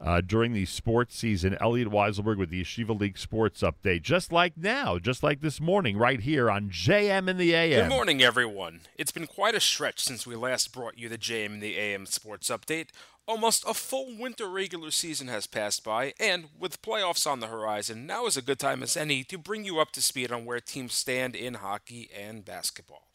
[0.03, 4.57] uh, during the sports season, Elliot Weiselberg with the Yeshiva League Sports Update, just like
[4.57, 7.83] now, just like this morning, right here on JM in the AM.
[7.87, 8.81] Good morning, everyone.
[8.97, 12.07] It's been quite a stretch since we last brought you the JM in the AM
[12.07, 12.87] Sports Update.
[13.27, 18.07] Almost a full winter regular season has passed by, and with playoffs on the horizon,
[18.07, 20.59] now is a good time as any to bring you up to speed on where
[20.59, 23.10] teams stand in hockey and basketball.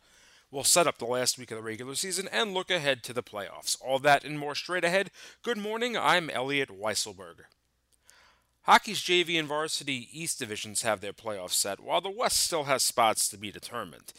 [0.51, 3.23] We'll set up the last week of the regular season and look ahead to the
[3.23, 3.77] playoffs.
[3.85, 5.11] All that and more straight ahead.
[5.43, 7.47] Good morning, I'm Elliot Weiselberg.
[8.63, 12.85] Hockey's JV and varsity East divisions have their playoffs set, while the West still has
[12.85, 14.13] spots to be determined.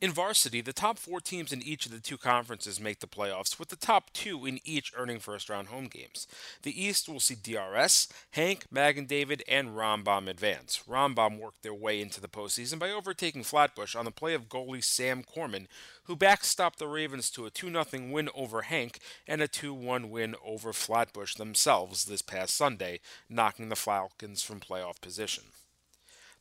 [0.00, 3.58] In varsity, the top four teams in each of the two conferences make the playoffs,
[3.58, 6.26] with the top two in each earning first round home games.
[6.62, 10.82] The East will see DRS, HANC, Magen David, and Rambam advance.
[10.88, 14.84] Rambam worked their way into the postseason by overtaking Flatbush on the play of goalie
[14.84, 15.68] Sam Corman,
[16.04, 20.10] who backstopped the Ravens to a 2 0 win over HANC and a 2 1
[20.10, 25.44] win over Flatbush themselves this past Sunday, knocking the Falcons from playoff position.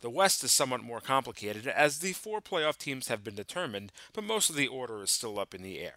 [0.04, 4.26] The West is somewhat more complicated as the four playoff teams have been determined, but
[4.26, 5.96] most of the order is still up in the air.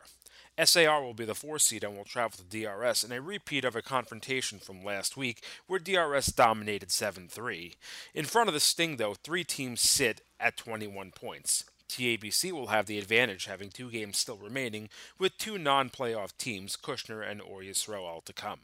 [0.65, 3.74] SAR will be the four seed and will travel to DRS in a repeat of
[3.74, 7.74] a confrontation from last week where DRS dominated 7 3.
[8.15, 11.65] In front of the Sting, though, three teams sit at 21 points.
[11.89, 14.89] TABC will have the advantage having two games still remaining,
[15.19, 18.61] with two non playoff teams, Kushner and Or Yisrael, to come.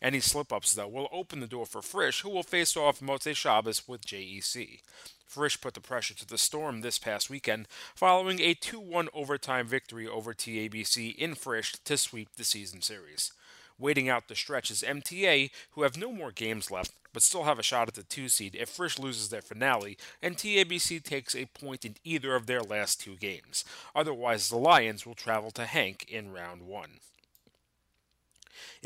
[0.00, 3.34] Any slip ups, though, will open the door for Frisch, who will face off Motzei
[3.34, 4.80] Shabbos with JEC.
[5.26, 9.66] Frisch put the pressure to the Storm this past weekend, following a 2 1 overtime
[9.66, 13.32] victory over TABC in Frisch to sweep the season series.
[13.78, 17.58] Waiting out the stretch is MTA, who have no more games left, but still have
[17.58, 21.46] a shot at the 2 seed if Frisch loses their finale and TABC takes a
[21.46, 23.64] point in either of their last two games.
[23.94, 26.90] Otherwise, the Lions will travel to HANC in round 1.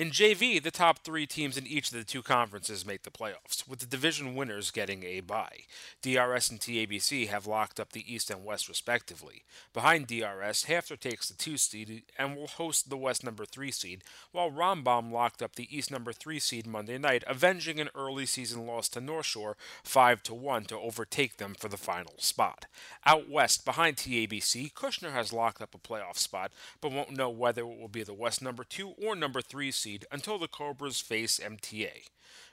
[0.00, 3.68] In JV, the top three teams in each of the two conferences make the playoffs,
[3.68, 5.64] with the division winners getting a bye.
[6.00, 9.42] DRS and TABC have locked up the East and West respectively.
[9.74, 14.02] Behind DRS, HAFTR takes the 2 seed and will host the West number 3 seed,
[14.32, 18.66] while Rambam locked up the East number 3 seed Monday night, avenging an early season
[18.66, 22.64] loss to North Shore 5 to 1 to overtake them for the final spot.
[23.04, 27.60] Out west, behind TABC, Kushner has locked up a playoff spot, but won't know whether
[27.60, 31.38] it will be the West number 2 or number 3 seed until the Cobras face
[31.38, 32.08] MTA.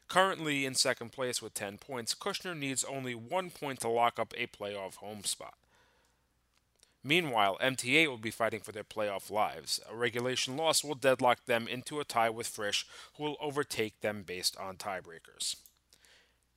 [0.07, 4.33] Currently in second place with 10 points, Kushner needs only one point to lock up
[4.37, 5.55] a playoff home spot.
[7.03, 9.79] Meanwhile, MTA will be fighting for their playoff lives.
[9.89, 12.85] A regulation loss will deadlock them into a tie with Frisch,
[13.15, 15.55] who will overtake them based on tiebreakers.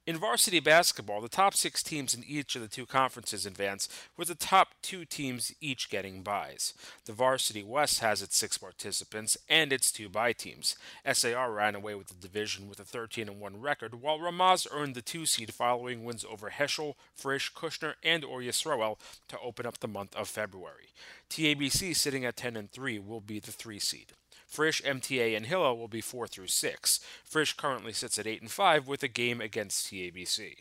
[0.06, 3.86] In varsity basketball, the top six teams in each of the two conferences advance,
[4.16, 6.72] with the top two teams each getting byes.
[7.04, 10.74] The varsity West has its six participants and its two bye teams.
[11.12, 15.02] SAR ran away with the division with a 13 1 record, while Ramaz earned the
[15.02, 18.98] two seed following wins over Heschel, Frisch, Kushner, and Or Yisroel
[19.28, 20.94] to open up the month of February.
[21.28, 24.14] TABC sitting at 10 3 will be the three seed.
[24.50, 27.00] Frisch, MTA, and Hillel will be 4 through 6.
[27.24, 30.56] Frisch currently sits at 8 and 5 with a game against TABC.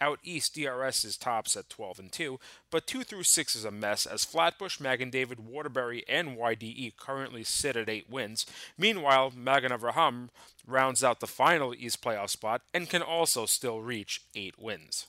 [0.00, 2.38] Out east, DRS is tops at 12 and 2,
[2.70, 7.42] but 2 through 6 is a mess as Flatbush, Magen David, Waterbury, and YDE currently
[7.42, 8.46] sit at 8 wins.
[8.78, 10.28] Meanwhile, Magen Avraham
[10.64, 15.06] rounds out the final East playoff spot and can also still reach 8 wins.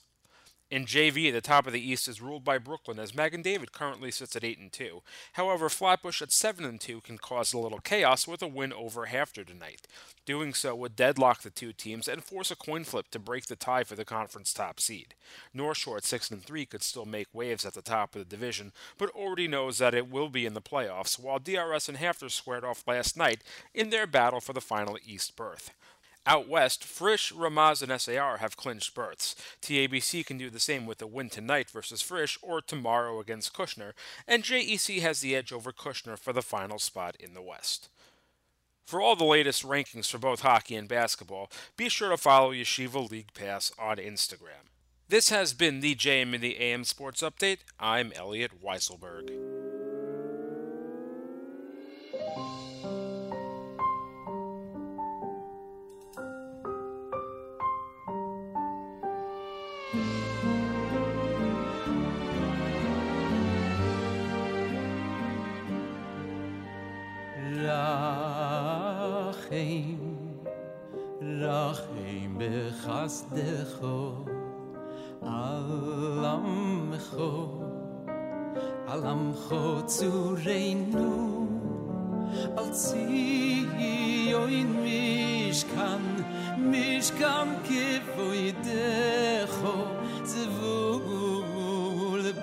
[0.70, 4.10] In JV, the top of the East is ruled by Brooklyn, as Magen David currently
[4.10, 5.00] sits at 8 and 2.
[5.32, 9.06] However, Flatbush at 7 and 2 can cause a little chaos with a win over
[9.06, 9.86] HAFTR tonight.
[10.26, 13.56] Doing so would deadlock the two teams and force a coin flip to break the
[13.56, 15.14] tie for the conference top seed.
[15.54, 18.36] North Shore at 6 and 3 could still make waves at the top of the
[18.36, 22.30] division, but already knows that it will be in the playoffs, while DRS and HAFTR
[22.30, 23.42] squared off last night
[23.72, 25.70] in their battle for the final East berth.
[26.26, 29.34] Out west, Frisch, Ramaz, and SAR have clinched berths.
[29.62, 33.92] TABC can do the same with a win tonight versus Frisch or tomorrow against Kushner,
[34.26, 37.88] and JEC has the edge over Kushner for the final spot in the West.
[38.86, 43.10] For all the latest rankings for both hockey and basketball, be sure to follow Yeshiva
[43.10, 44.68] League Pass on Instagram.
[45.08, 47.58] This has been the JM in the AM Sports Update.
[47.78, 49.67] I'm Elliot Weiselberg.
[73.27, 73.85] בחסדך
[75.21, 77.15] על עמך,
[78.87, 79.55] על עמך
[79.85, 81.47] צורנו,
[82.57, 83.83] על ציון
[84.83, 86.01] משכן,
[86.57, 89.55] משכן כבוידך,
[90.23, 91.11] זבול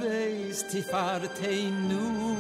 [0.00, 2.30] בייס תפארתנו.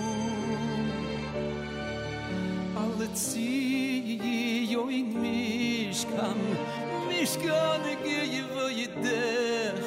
[7.25, 9.85] nishkane ge yevo yedech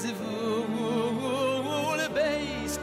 [0.00, 0.34] ze vu
[1.98, 2.74] le beis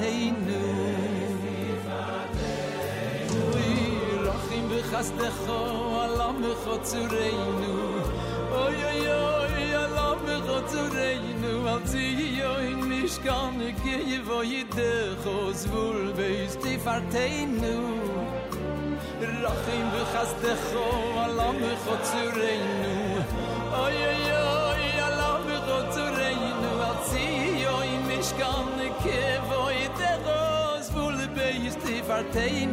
[0.00, 0.62] teinu
[3.42, 3.72] אוי
[4.26, 5.48] רחים וחסדך astekh
[6.04, 6.30] al a
[7.04, 7.30] אוי
[8.64, 14.38] oy oy oy al a mkhotsureinu alt yi yo in mish gan ne ge vo
[14.52, 17.76] yideh oz אוי ve isti far teinu
[19.44, 19.66] lach
[21.24, 21.38] al
[23.84, 24.22] oy oy
[24.64, 24.84] oy
[27.64, 28.02] yo in
[32.32, 32.70] tein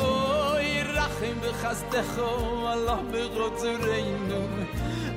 [0.00, 1.94] אוי רחם rachn wir khast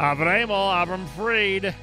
[0.00, 1.74] Aber Avraham Fried.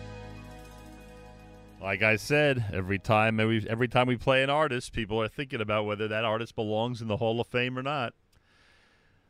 [1.81, 5.59] Like I said, every time every, every time we play an artist, people are thinking
[5.59, 8.13] about whether that artist belongs in the Hall of Fame or not.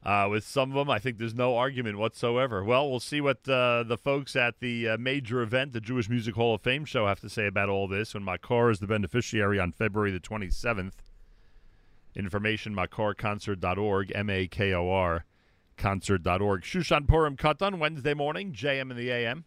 [0.03, 2.64] Uh, with some of them, I think there's no argument whatsoever.
[2.64, 6.36] Well, we'll see what uh, the folks at the uh, major event, the Jewish Music
[6.36, 9.60] Hall of Fame show, have to say about all this when Makor is the beneficiary
[9.60, 10.94] on February the 27th.
[12.16, 15.26] Information, makorconcert.org, M A K O R
[15.77, 16.61] concert.org.
[16.61, 19.45] Shushan Purim Katan, Wednesday morning, JM in the AM.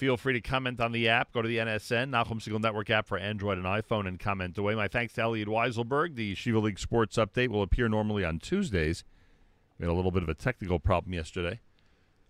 [0.00, 1.30] Feel free to comment on the app.
[1.32, 4.74] Go to the NSN, Nachum Segal Network app for Android and iPhone, and comment away.
[4.74, 6.14] My thanks to Elliot Weiselberg.
[6.14, 9.04] The Shiva League Sports Update will appear normally on Tuesdays.
[9.78, 11.60] We had a little bit of a technical problem yesterday.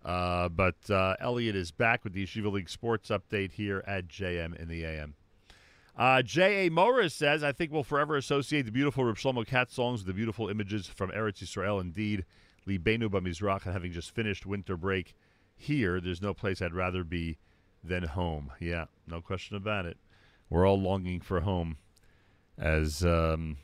[0.04, 4.58] Uh, but uh, Elliot is back with the Yeshiva League Sports Update here at JM
[4.60, 5.14] in the AM.
[6.00, 6.70] Uh, J.A.
[6.70, 10.14] Morris says, I think we'll forever associate the beautiful Reb Shlomo Katz songs with the
[10.14, 11.78] beautiful images from Eretz Yisrael.
[11.78, 12.24] Indeed,
[12.66, 15.14] Libenu Bamizrach, and having just finished winter break
[15.54, 17.36] here, there's no place I'd rather be
[17.84, 18.50] than home.
[18.58, 19.98] Yeah, no question about it.
[20.48, 21.76] We're all longing for home
[22.56, 23.58] as um,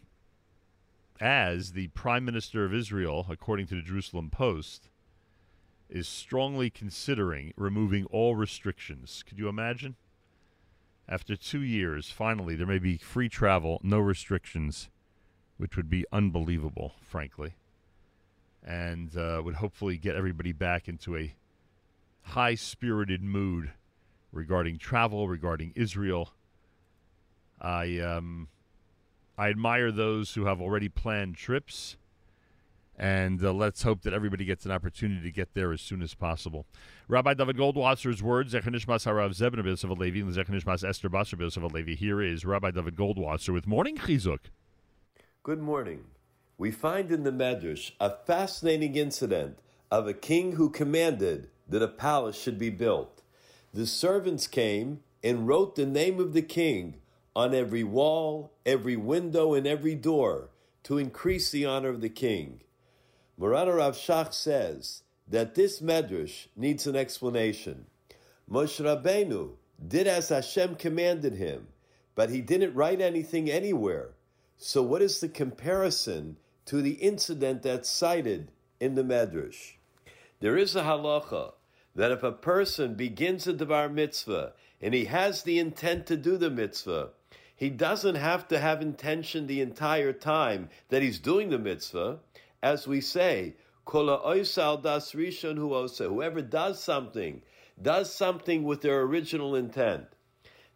[1.18, 4.90] as the Prime Minister of Israel, according to the Jerusalem Post,
[5.88, 9.24] is strongly considering removing all restrictions.
[9.26, 9.96] Could you imagine?
[11.08, 14.90] After two years, finally, there may be free travel, no restrictions,
[15.56, 17.54] which would be unbelievable, frankly,
[18.64, 21.34] and uh, would hopefully get everybody back into a
[22.22, 23.70] high spirited mood
[24.32, 26.30] regarding travel, regarding Israel.
[27.60, 28.48] I um,
[29.38, 31.96] I admire those who have already planned trips,
[32.98, 36.14] and uh, let's hope that everybody gets an opportunity to get there as soon as
[36.14, 36.66] possible.
[37.08, 41.94] Rabbi David Goldwasser's words, Zechanishmas Harav Zebna B'Yosef Levi, and Zechanishmas Esther Basar B'Yosef Levi.
[41.94, 44.38] Here is Rabbi David Goldwasser with Morning Chizuk.
[45.42, 46.04] Good morning.
[46.58, 49.58] We find in the Medrash a fascinating incident
[49.90, 53.22] of a king who commanded that a palace should be built.
[53.74, 56.96] The servants came and wrote the name of the king
[57.34, 60.48] on every wall, every window, and every door
[60.84, 62.60] to increase the honor of the king.
[63.38, 67.86] Murad Rav Shach says that this Medrash needs an explanation.
[68.50, 69.52] Moshe Rabbeinu
[69.86, 71.68] did as Hashem commanded him,
[72.14, 74.14] but he didn't write anything anywhere.
[74.56, 79.74] So, what is the comparison to the incident that's cited in the Medrash?
[80.40, 81.52] There is a halacha
[81.94, 86.36] that if a person begins a Devar mitzvah and he has the intent to do
[86.36, 87.10] the mitzvah,
[87.54, 92.20] he doesn't have to have intention the entire time that he's doing the mitzvah.
[92.66, 93.54] As we say.
[93.88, 94.42] Whoever
[96.42, 97.42] does something,
[97.80, 100.06] does something with their original intent.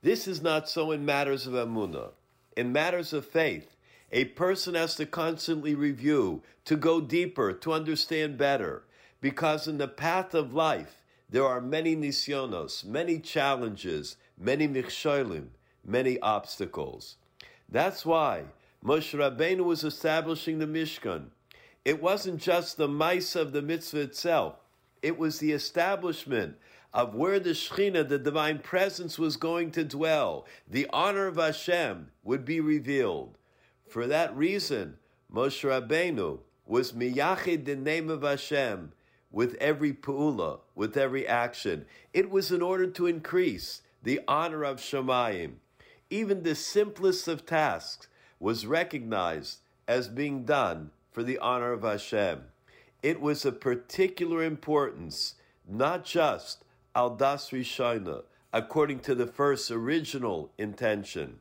[0.00, 2.12] This is not so in matters of emunah.
[2.56, 3.74] In matters of faith,
[4.12, 8.84] a person has to constantly review, to go deeper, to understand better.
[9.20, 15.48] Because in the path of life, there are many nisyonos, many challenges, many michsholim,
[15.84, 17.16] many obstacles.
[17.68, 18.44] That's why
[18.84, 21.30] Moshe Rabbeinu was establishing the Mishkan.
[21.84, 24.56] It wasn't just the mice of the mitzvah itself.
[25.02, 26.56] It was the establishment
[26.92, 30.46] of where the Shekhinah, the divine presence, was going to dwell.
[30.68, 33.38] The honor of Hashem would be revealed.
[33.88, 34.98] For that reason,
[35.32, 38.92] Moshe Rabbeinu was miyachid the name of Hashem
[39.30, 41.86] with every pu'ula, with every action.
[42.12, 45.54] It was in order to increase the honor of Shamayim.
[46.10, 48.08] Even the simplest of tasks
[48.38, 52.42] was recognized as being done for the honor of Hashem.
[53.02, 55.34] It was of particular importance,
[55.68, 56.64] not just
[56.94, 58.22] al das rishona,
[58.52, 61.40] according to the first original intention.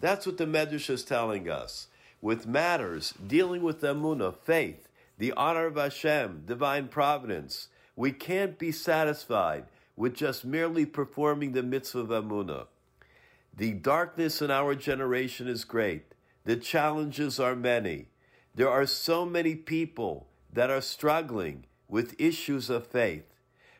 [0.00, 1.88] That's what the Medrash is telling us.
[2.22, 4.88] With matters dealing with emunah, faith,
[5.18, 9.64] the honor of Hashem, divine providence, we can't be satisfied
[9.96, 12.66] with just merely performing the mitzvah of emunah.
[13.56, 16.14] The darkness in our generation is great.
[16.44, 18.06] The challenges are many.
[18.54, 23.24] There are so many people that are struggling with issues of faith.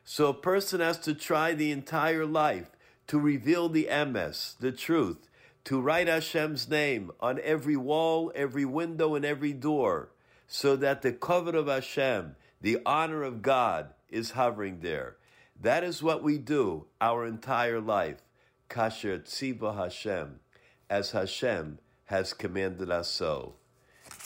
[0.05, 2.71] So a person has to try the entire life
[3.09, 5.29] to reveal the emes, the truth,
[5.65, 10.11] to write Hashem's name on every wall, every window, and every door,
[10.47, 15.17] so that the covet of Hashem, the honor of God, is hovering there.
[15.61, 18.23] That is what we do our entire life.
[18.69, 20.41] Kasher Tziva Hashem,
[20.89, 23.55] as Hashem has commanded us so.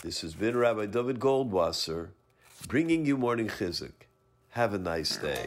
[0.05, 2.09] This has been Rabbi David Goldwasser
[2.69, 4.05] bringing you morning chizuk.
[4.51, 5.47] Have a nice day.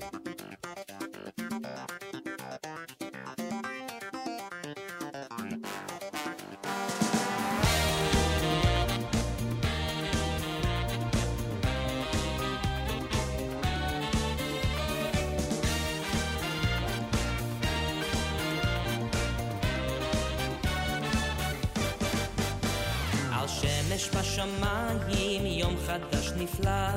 [24.38, 26.90] בשמיים, יום חדש נפלא,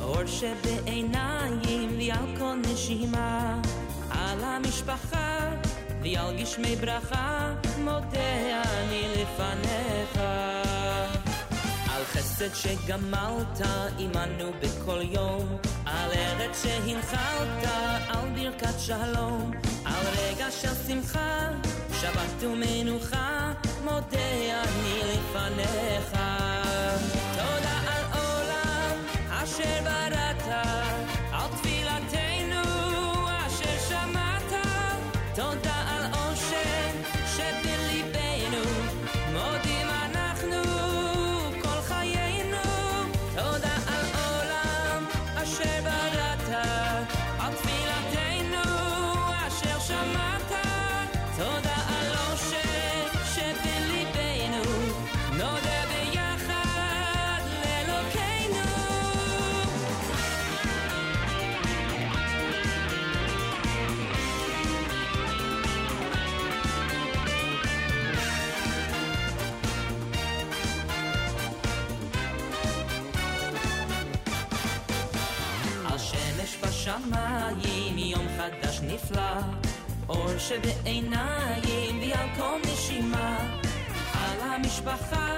[0.00, 3.60] אור שבעיניים ועל כל נשימה,
[4.10, 5.50] על המשפחה
[6.02, 10.16] ועל גשמי ברכה, מודה אני לפניך.
[11.90, 13.60] על חסד שגמלת
[13.98, 15.56] עמנו בכל יום,
[15.86, 17.68] על ארץ שהנחלת,
[18.08, 19.50] על ברכת שלום,
[19.84, 21.48] על רגע של שמחה,
[22.00, 23.52] שבת ומנוחה,
[23.84, 26.18] מודה אני לפניך.
[80.47, 83.37] שבעיניים ועל כל נשימה,
[84.13, 85.37] על המשפחה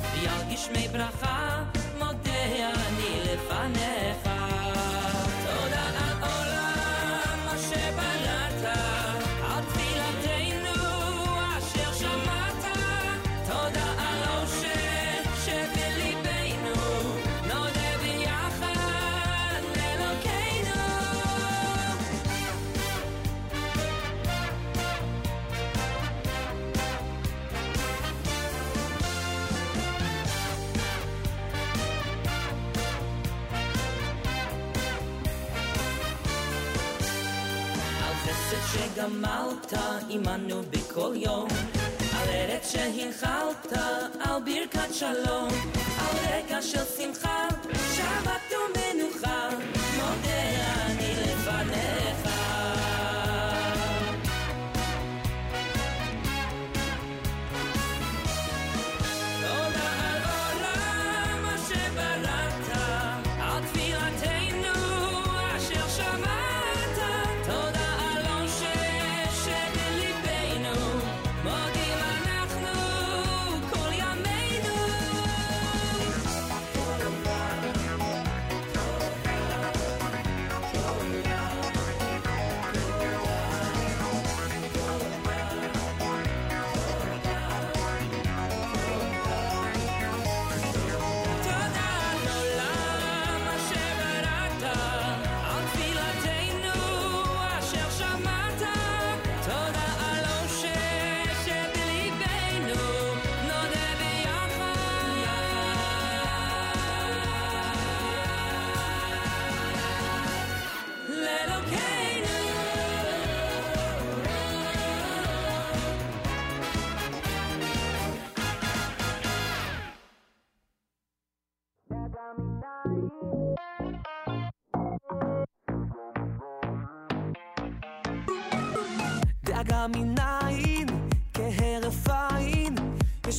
[0.00, 1.64] ועל גשמי ברכה,
[1.98, 4.47] מודה אני לפניך.
[40.09, 41.47] עמנו בכל יום,
[42.15, 43.73] על ארץ שהנחלת,
[44.19, 45.47] על ברכת שלום,
[45.99, 47.47] על רגע של שמחה,
[47.95, 49.49] שבת ומנוחה,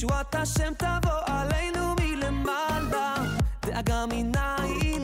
[0.01, 3.15] ישועת השם תבוא עלינו מלמעלה,
[3.67, 5.03] דאגה מנין,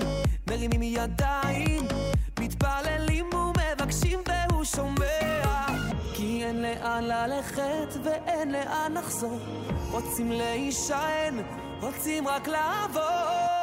[0.51, 1.83] מרימים ידיים,
[2.41, 5.67] מתפללים ומבקשים והוא שומע.
[6.15, 9.39] כי אין לאן ללכת ואין לאן לחזור,
[9.91, 11.43] רוצים להישען,
[11.81, 13.57] רוצים רק לעבור.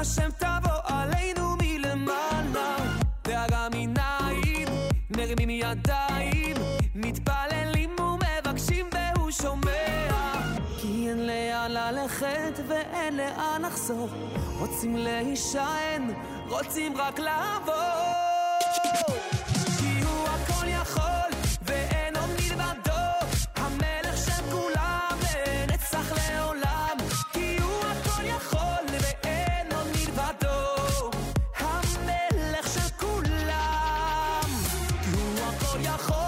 [0.00, 2.76] השם תבוא עלינו מלמעלה.
[3.24, 4.68] דאגה מנעים,
[5.16, 6.56] מרימים ידיים,
[6.94, 10.08] מתפללים ומבקשים והוא שומע.
[10.80, 14.08] כי אין לאן ללכת ואין לאן לחזור,
[14.58, 16.10] רוצים להישען,
[16.48, 18.12] רוצים רק לעבור.
[19.78, 21.29] כי הוא הכל יכול
[35.82, 36.19] יכול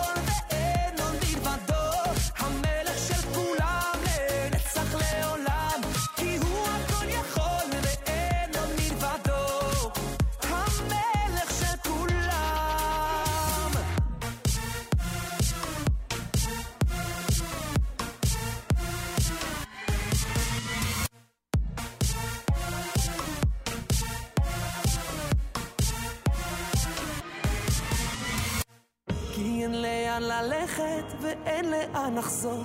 [30.42, 32.62] ללכת ואין לאן לחזור.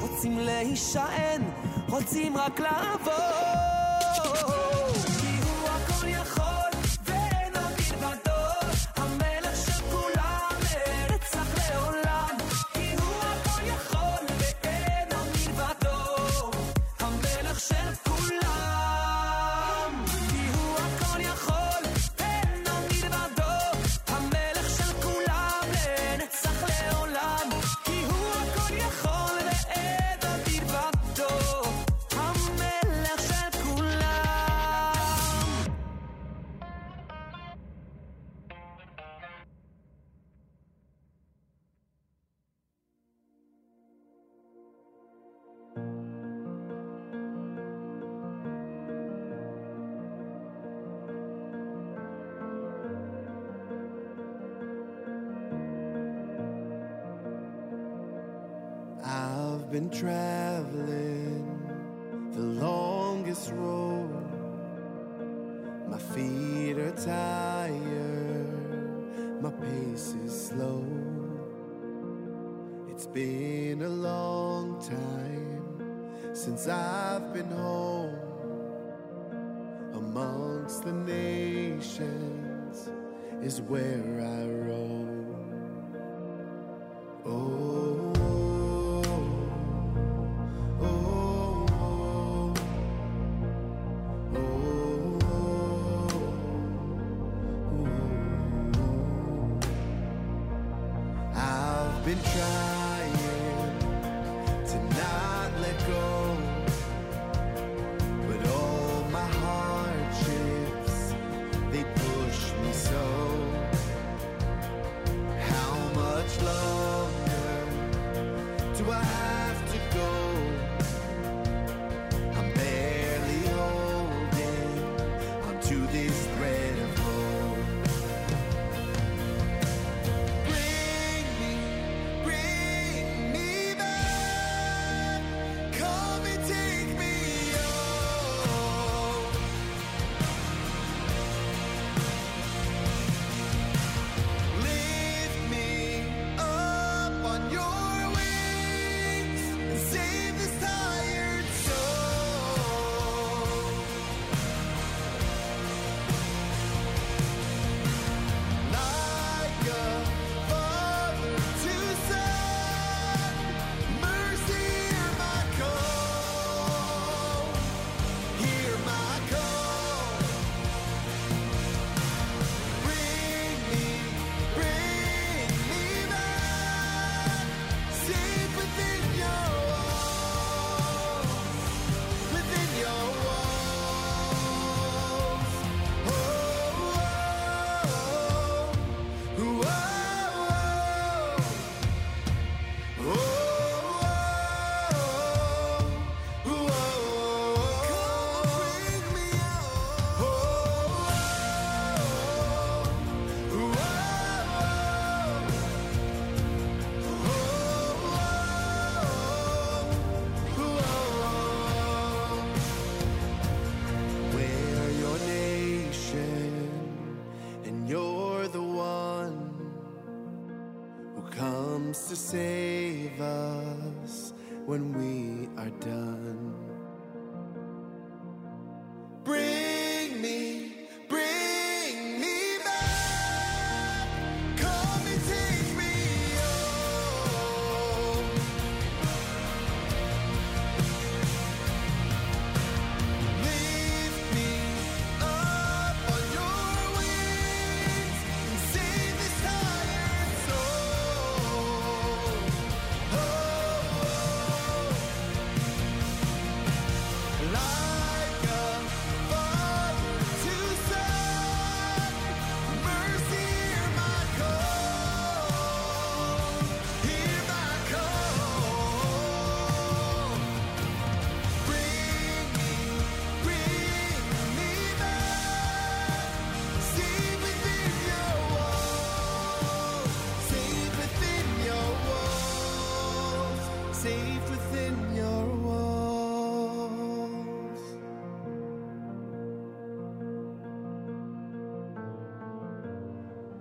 [0.00, 1.42] רוצים להישען,
[1.88, 3.29] רוצים רק לעבור.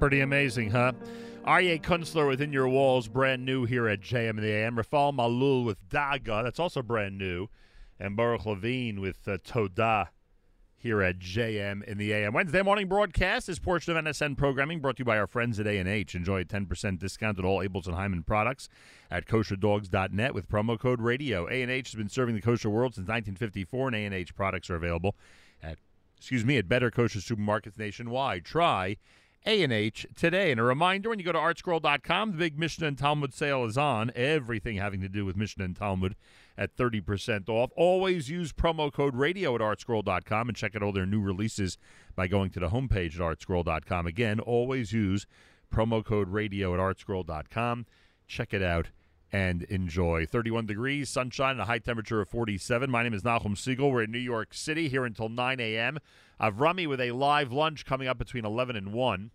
[0.09, 0.93] Pretty amazing, huh?
[1.45, 4.75] Aryeh Kunstler within your walls, brand new here at JM in the AM.
[4.75, 7.45] Rafal Malul with Daga, that's also brand new.
[7.99, 10.09] And Baruch Levine with uh, Toda
[10.75, 12.33] here at JM in the AM.
[12.33, 15.67] Wednesday morning broadcast is portion of NSN programming brought to you by our friends at
[15.67, 16.15] A&H.
[16.15, 18.67] Enjoy a 10% discount at all and Hyman products
[19.11, 21.47] at kosherdogs.net with promo code radio.
[21.47, 25.15] A&H has been serving the kosher world since 1954, and A&H products are available
[25.61, 25.77] at,
[26.17, 28.43] excuse me, at better kosher supermarkets nationwide.
[28.43, 28.97] Try
[29.45, 30.51] a&H today.
[30.51, 33.77] And a reminder, when you go to artscroll.com, the big Mishnah and Talmud sale is
[33.77, 34.11] on.
[34.15, 36.15] Everything having to do with Mishnah and Talmud
[36.57, 37.71] at 30% off.
[37.75, 41.77] Always use promo code radio at artscroll.com and check out all their new releases
[42.15, 44.07] by going to the homepage at artscroll.com.
[44.07, 45.25] Again, always use
[45.73, 47.85] promo code radio at artscroll.com.
[48.27, 48.89] Check it out
[49.31, 50.25] and enjoy.
[50.25, 52.89] 31 degrees, sunshine, and a high temperature of 47.
[52.89, 53.91] My name is Nachum Segal.
[53.91, 55.99] We're in New York City here until 9 a.m.
[56.39, 59.31] Avrami with a live lunch coming up between 11 and 1.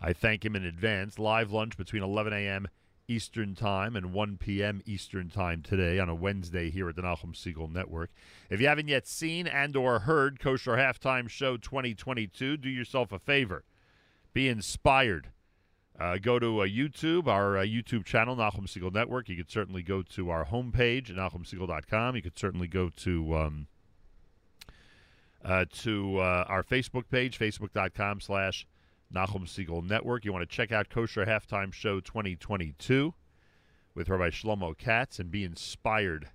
[0.00, 1.18] I thank him in advance.
[1.18, 2.68] Live lunch between 11 a.m.
[3.10, 4.80] Eastern Time and 1 p.m.
[4.86, 8.10] Eastern Time today on a Wednesday here at the Nachum Segal Network.
[8.48, 13.18] If you haven't yet seen and or heard Kosher Halftime Show 2022, do yourself a
[13.18, 13.64] favor.
[14.32, 15.32] Be inspired.
[15.98, 19.28] Uh, go to uh, YouTube, our uh, YouTube channel, Nachum Segal Network.
[19.28, 22.16] You could certainly go to our homepage NachumSegal.com.
[22.16, 23.66] You could certainly go to um,
[25.44, 28.66] uh, to uh, our Facebook page, Facebook.com slash
[29.12, 30.24] Nachum Segal Network.
[30.24, 33.14] You want to check out Kosher Halftime Show 2022
[33.94, 36.28] with Rabbi Shlomo Katz and be inspired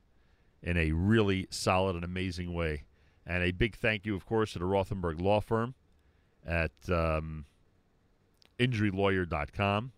[0.62, 2.84] in a really solid and amazing way.
[3.26, 5.74] And a big thank you, of course, to the Rothenberg Law Firm
[6.46, 7.46] at um,
[8.60, 9.92] injurylawyer.com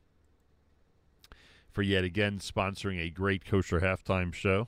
[1.70, 4.68] for yet again sponsoring a great Kosher Halftime Show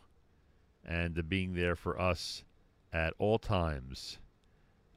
[0.86, 2.44] and being there for us
[2.92, 4.20] at all times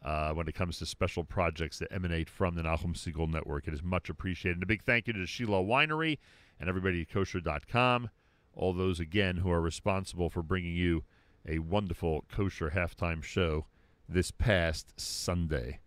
[0.04, 3.68] uh, when it comes to special projects that emanate from the Nachum Segal Network.
[3.68, 4.56] It is much appreciated.
[4.56, 6.18] And a big thank you to Shiloh Winery
[6.58, 8.10] and everybody at kosher.com,
[8.54, 11.04] all those, again, who are responsible for bringing you
[11.48, 13.66] a wonderful kosher halftime show
[14.08, 15.80] this past Sunday.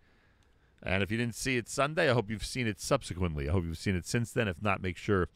[0.82, 3.48] And if you didn't see it Sunday, I hope you've seen it subsequently.
[3.48, 4.48] I hope you've seen it since then.
[4.48, 5.28] If not, make sure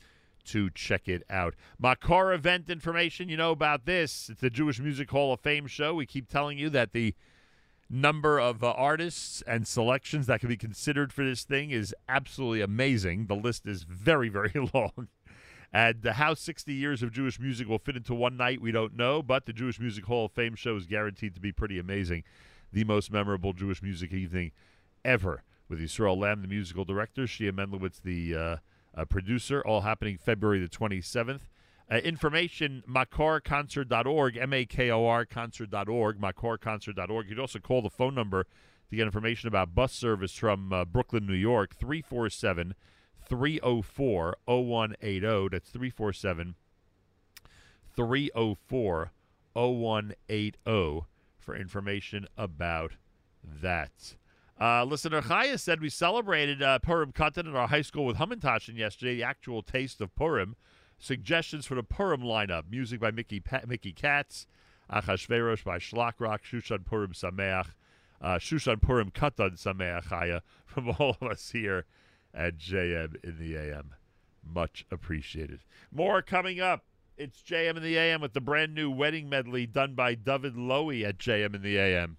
[0.46, 1.54] to check it out.
[1.82, 4.28] Makor event information, you know about this.
[4.30, 5.94] It's the Jewish Music Hall of Fame show.
[5.94, 7.14] We keep telling you that the
[7.90, 12.60] number of uh, artists and selections that can be considered for this thing is absolutely
[12.60, 13.26] amazing.
[13.26, 15.08] The list is very, very long.
[15.72, 18.96] And uh, how 60 years of Jewish music will fit into one night, we don't
[18.96, 22.24] know, but the Jewish Music Hall of Fame show is guaranteed to be pretty amazing.
[22.72, 24.52] The most memorable Jewish music evening
[25.04, 28.56] ever, with Yisrael Lamm, the musical director, Shia Mendlowitz, the uh,
[28.96, 31.42] uh, producer, all happening February the 27th.
[31.90, 37.28] Uh, information, makorconcert.org, M-A-K-O-R concert.org, makorconcert.org.
[37.28, 38.46] You can also call the phone number
[38.90, 42.74] to get information about bus service from uh, Brooklyn, New York, 347
[43.28, 45.48] 304 0180.
[45.50, 46.54] That's 347
[47.96, 49.12] 304
[49.54, 51.00] 0180
[51.38, 52.92] for information about
[53.62, 54.16] that.
[54.60, 58.76] Uh, listener Chaya said we celebrated uh, Purim Katan in our high school with Hamantashen
[58.76, 60.54] yesterday, the actual taste of Purim.
[61.00, 64.46] Suggestions for the Purim lineup music by Mickey, pa- Mickey Katz,
[64.92, 67.68] Achashverosh by Shlock Rock, Shushan Purim Sameach,
[68.20, 71.86] uh, Shushan Purim Katan Sameach Chaya from all of us here
[72.34, 73.94] at JM in the AM.
[74.44, 75.60] Much appreciated.
[75.90, 76.84] More coming up.
[77.16, 81.04] It's JM in the AM with the brand new wedding medley done by David Lowy
[81.04, 82.18] at JM in the AM.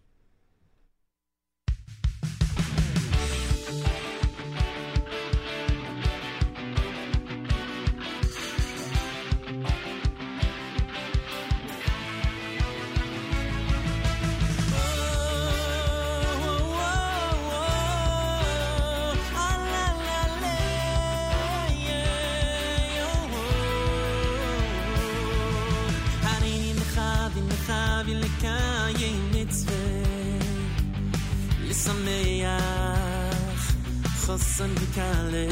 [34.32, 35.50] خاصن بكالي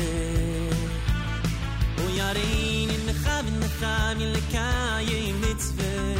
[1.99, 6.15] ويارين النخام النخام اللي كاي متفي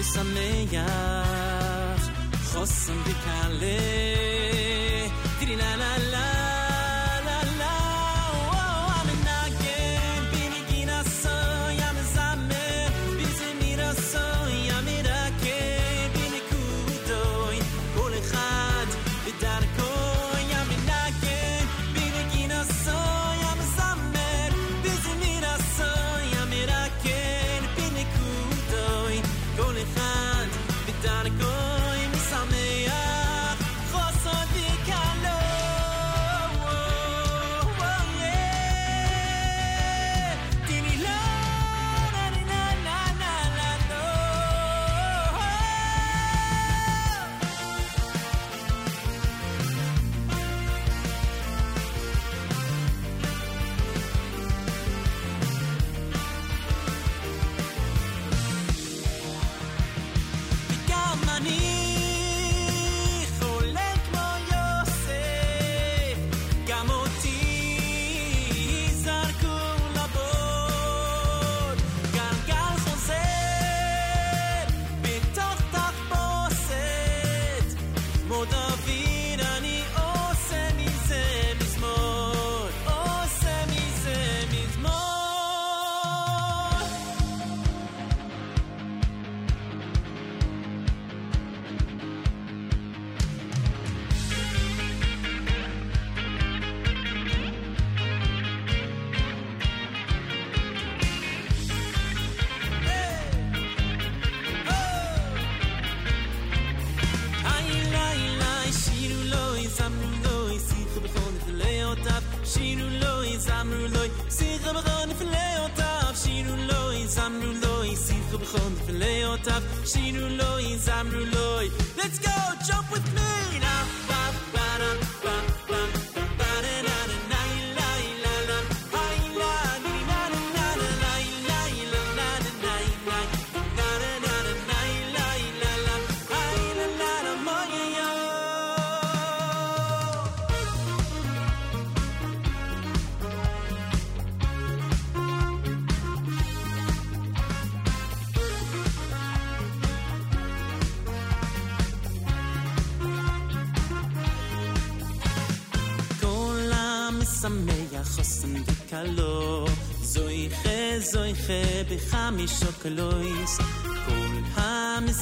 [0.00, 0.86] لسميح
[2.54, 3.76] خاصن بكالي
[5.40, 6.35] ترينا لا لا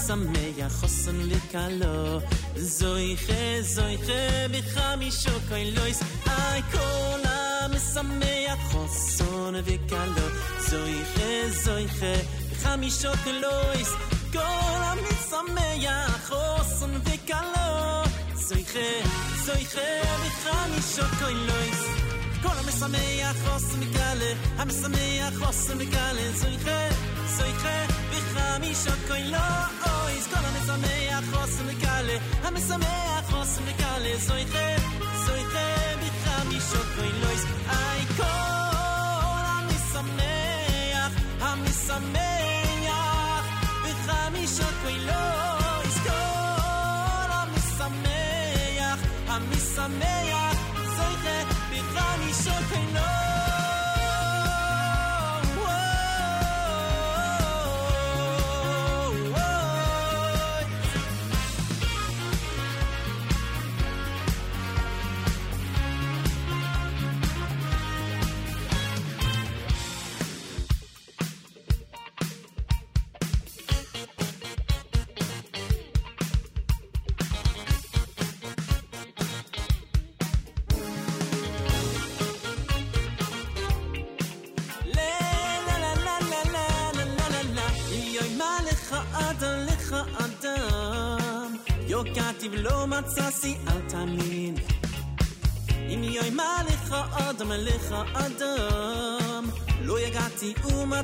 [0.03, 2.19] המשמח חוסן וקלו
[2.55, 10.27] זויכה זויכה בחמישו קלויס איי כל המשמח חוסן וקלו
[10.59, 12.15] זויכה זויכה
[12.51, 13.89] בחמישו קלויס
[14.31, 18.03] כל המשמח חוסן וקלו
[18.35, 19.09] זויכה
[19.45, 19.79] זויכה
[20.25, 21.79] בחמישו קלויס
[22.41, 26.87] כל המשמח חוסן וקלה המשמח חוסן וקלה זויכה
[27.27, 29.29] זויכה בחמישו קלויס
[29.81, 29.82] כל
[30.53, 34.75] המשמח חוסן וקלה המשמח חוסן וקלה זויכה
[35.25, 41.11] זויכה בחמישו קלויס איי כל המשמח
[41.41, 42.19] המשמח
[43.83, 50.57] בחמישו קלויס כל המשמח המשמח
[50.97, 51.39] זויכה
[51.71, 52.92] בחמישו קלויס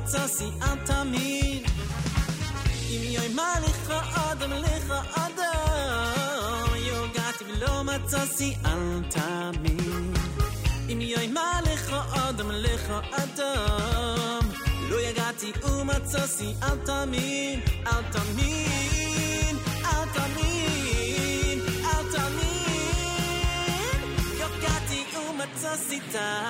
[0.00, 1.64] ומצאתי אל תאמין
[2.90, 10.14] אם יוי מה לך אדם לך אדם יוגעתי ולא מצאתי אל תאמין
[10.92, 14.50] אם יוי מה לך אדם לך אדם
[14.88, 24.00] לא יגעתי ומצאתי אל תאמין אל תאמין אל תאמין אל תאמין
[24.40, 25.04] יוקעתי
[25.56, 26.49] רוצה סיתמים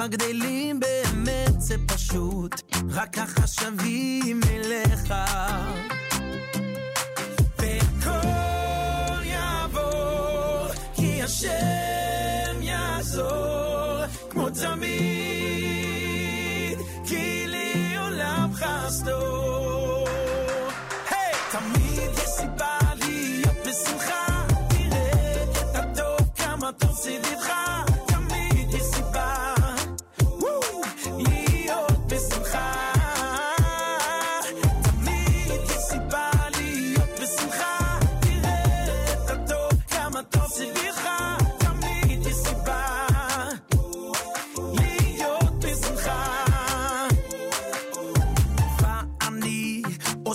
[0.00, 3.79] ככה גדלים באמת זה פשוט, רק ככה שווים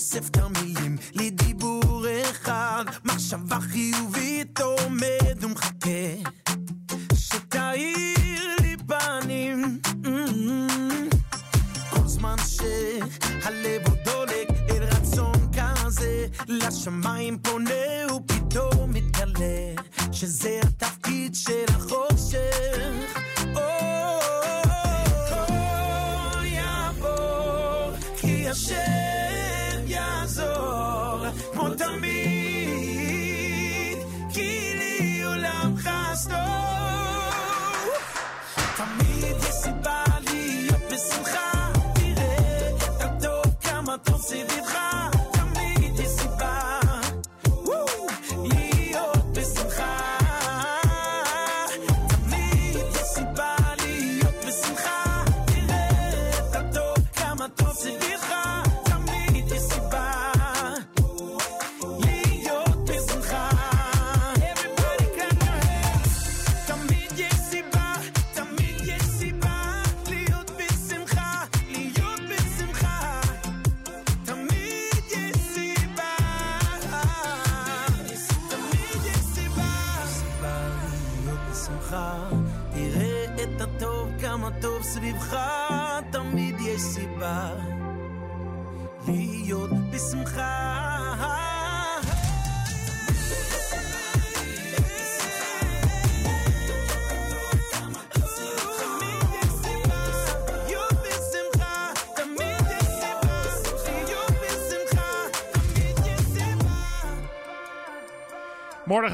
[0.05, 6.04] אוסף את המילים לדיבור אחד, מחשבה חיובית עומד ומחכה,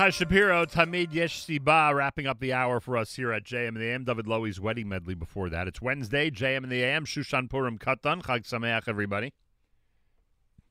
[0.02, 3.78] Mordechai Shapiro, Tamid Yesh Siba, wrapping up the hour for us here at JM and
[3.78, 4.03] the AM.
[4.03, 5.68] David Lowey's wedding medley before that.
[5.68, 8.23] It's Wednesday, JM and the AM, Shushan Purim Katan.
[8.23, 9.32] Chag Sameach, everybody.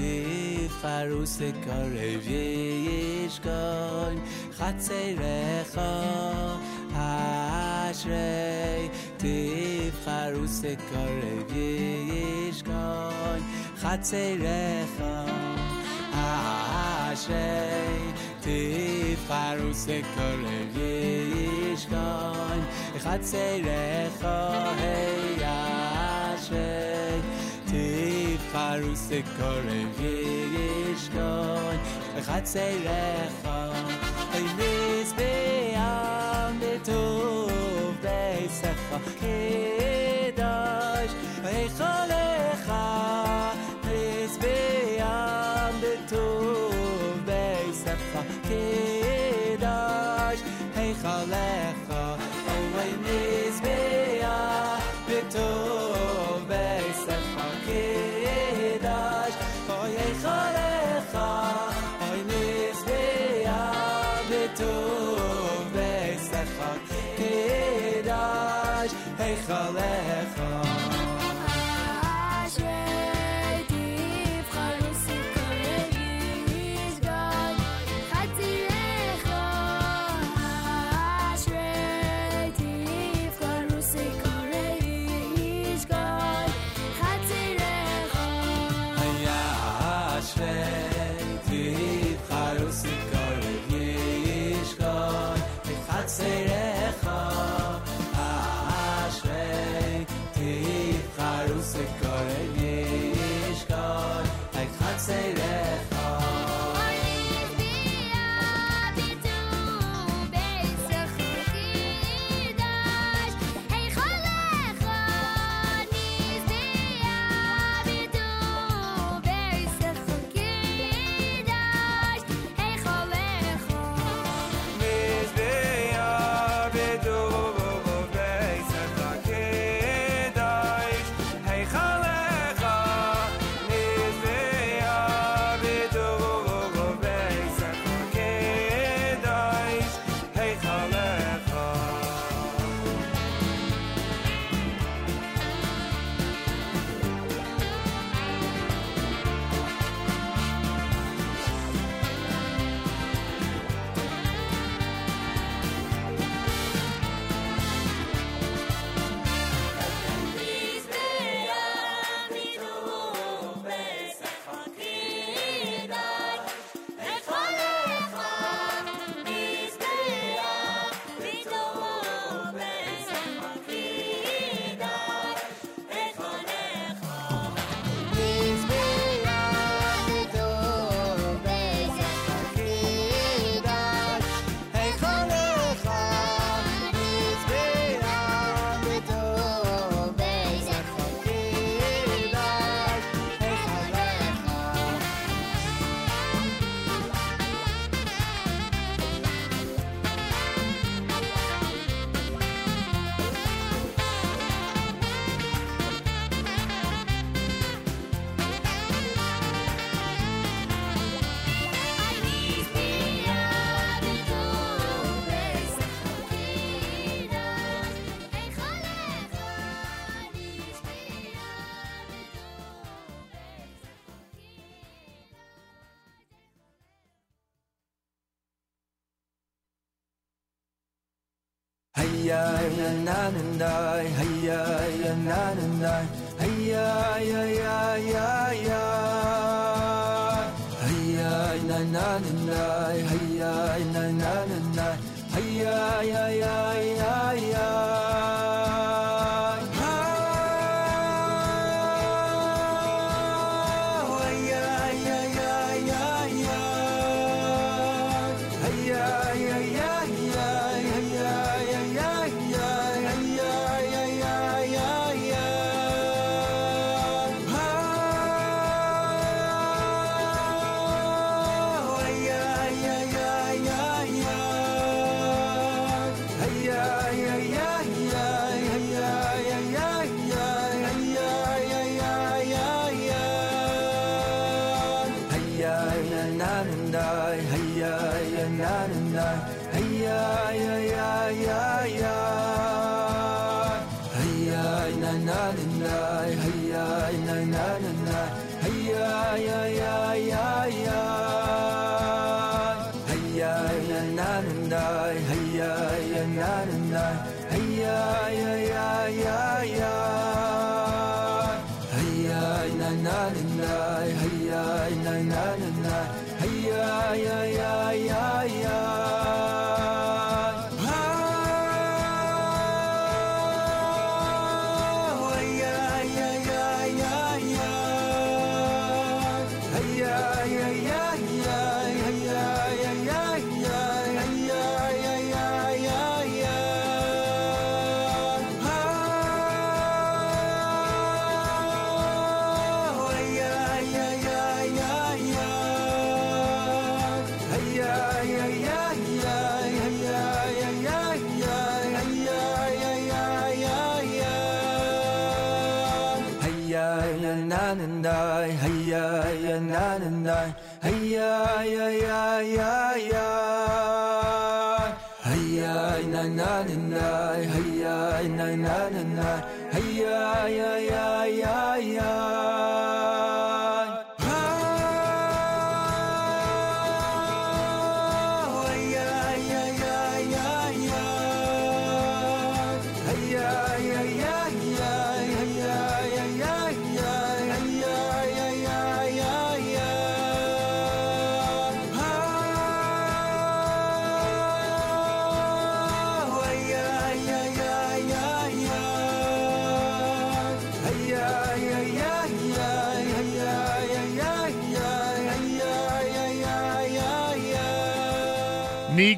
[0.00, 2.26] תבחרו סקרב
[3.26, 5.80] ישכון חצריך
[6.94, 11.52] אשרי תבחרו סקרב
[12.48, 13.40] ישכון
[13.76, 15.02] חצריך
[16.12, 17.32] אשרי
[18.40, 20.76] תבחרו סקרב
[21.72, 22.60] ישכון
[22.98, 24.26] חצריך
[27.72, 30.00] היי אשרי תבחרו סקורב
[30.92, 31.76] ישכון
[32.18, 33.48] בחצריך
[34.34, 35.49] אוי מזבח
[69.51, 70.20] Kaleh.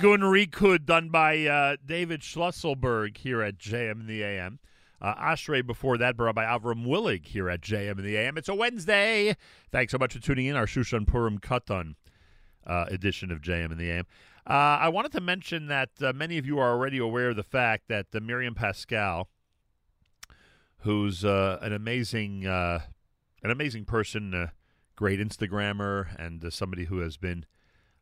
[0.04, 4.60] Nigun Rikud done by uh, David Schlusselberg here at JM in the AM.
[5.02, 8.38] Uh, Ashrei before that, brought by Avram Willig here at JM in the AM.
[8.38, 9.38] It's a Wednesday.
[9.72, 10.58] Thanks so much for tuning in.
[10.58, 11.96] Our Shushan Purim Katan
[12.68, 14.06] uh, edition of JM in the AM.
[14.46, 17.44] Uh, I wanted to mention that uh, many of you are already aware of the
[17.44, 19.30] fact that uh, Miriam Pascal,
[20.80, 22.82] who's uh, an amazing, an
[23.42, 24.50] amazing person,
[24.98, 27.46] great Instagrammer, and somebody who has been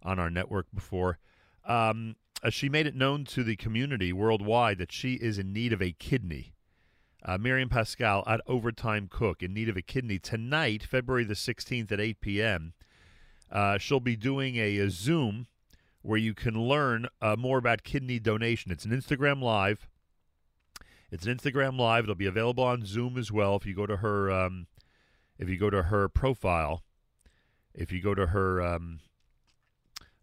[0.02, 1.19] on our network before.
[1.65, 5.73] Um, uh, she made it known to the community worldwide that she is in need
[5.73, 6.53] of a kidney.
[7.23, 11.91] Uh, Miriam Pascal at Overtime Cook in need of a kidney tonight, February the 16th
[11.91, 12.73] at 8 p.m.
[13.51, 15.45] Uh, she'll be doing a, a Zoom
[16.01, 18.71] where you can learn uh, more about kidney donation.
[18.71, 19.88] It's an Instagram Live.
[21.11, 22.05] It's an Instagram Live.
[22.05, 23.55] It'll be available on Zoom as well.
[23.55, 24.65] If you go to her, um,
[25.38, 26.81] if you go to her profile,
[27.75, 28.99] if you go to her um,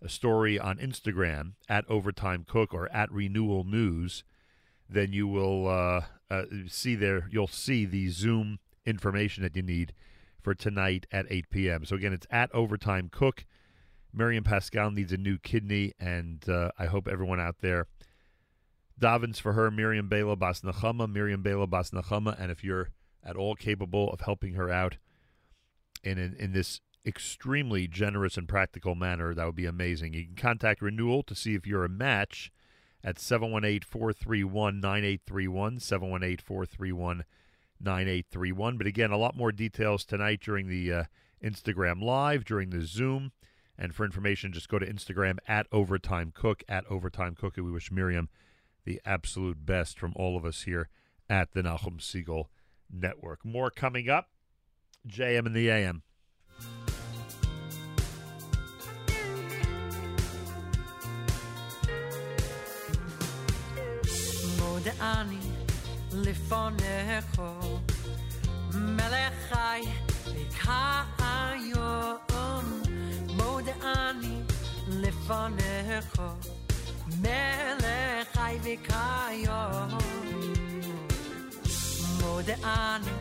[0.03, 4.25] a story on Instagram at Overtime Cook or at Renewal News,
[4.89, 7.29] then you will uh, uh, see there.
[7.31, 9.93] You'll see the Zoom information that you need
[10.41, 11.85] for tonight at 8 p.m.
[11.85, 13.45] So again, it's at Overtime Cook.
[14.13, 17.87] Miriam Pascal needs a new kidney, and uh, I hope everyone out there
[18.99, 19.71] davens for her.
[19.71, 22.91] Miriam Bela Bas Nachama, Miriam Bela Bas Nachama, and if you're
[23.23, 24.97] at all capable of helping her out
[26.03, 30.13] in in, in this extremely generous and practical manner, that would be amazing.
[30.13, 32.53] You can contact Renewal to see if you're a match
[33.03, 35.81] at 718 431 9831.
[35.81, 37.25] 718 431
[37.81, 38.77] 9831.
[38.77, 41.05] But again, a lot more details tonight during the uh,
[41.43, 43.33] Instagram Live, during the Zoom.
[43.79, 47.57] And for information, just go to Instagram at Overtime Cook, at Overtime Cook.
[47.57, 48.29] And we wish Miriam
[48.85, 50.89] the absolute best from all of us here
[51.31, 52.47] at the Nachum Segal
[52.91, 53.45] Network.
[53.45, 54.29] More coming up.
[55.09, 56.03] JM and the AM.
[65.02, 65.40] אני
[66.12, 67.42] לפניך,
[68.74, 69.82] מלך חי
[70.26, 71.94] וכיום.
[73.28, 74.42] מודה אני
[74.88, 76.22] לפניך,
[77.22, 79.98] מלך חי וכיום.
[82.22, 83.12] מודה אני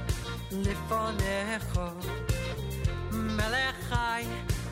[0.52, 1.80] לפניך,
[3.12, 4.24] מלך חי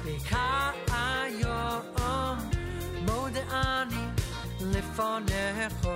[0.05, 1.81] וכיום.
[3.07, 4.07] מודה אני
[4.61, 5.87] לפניך,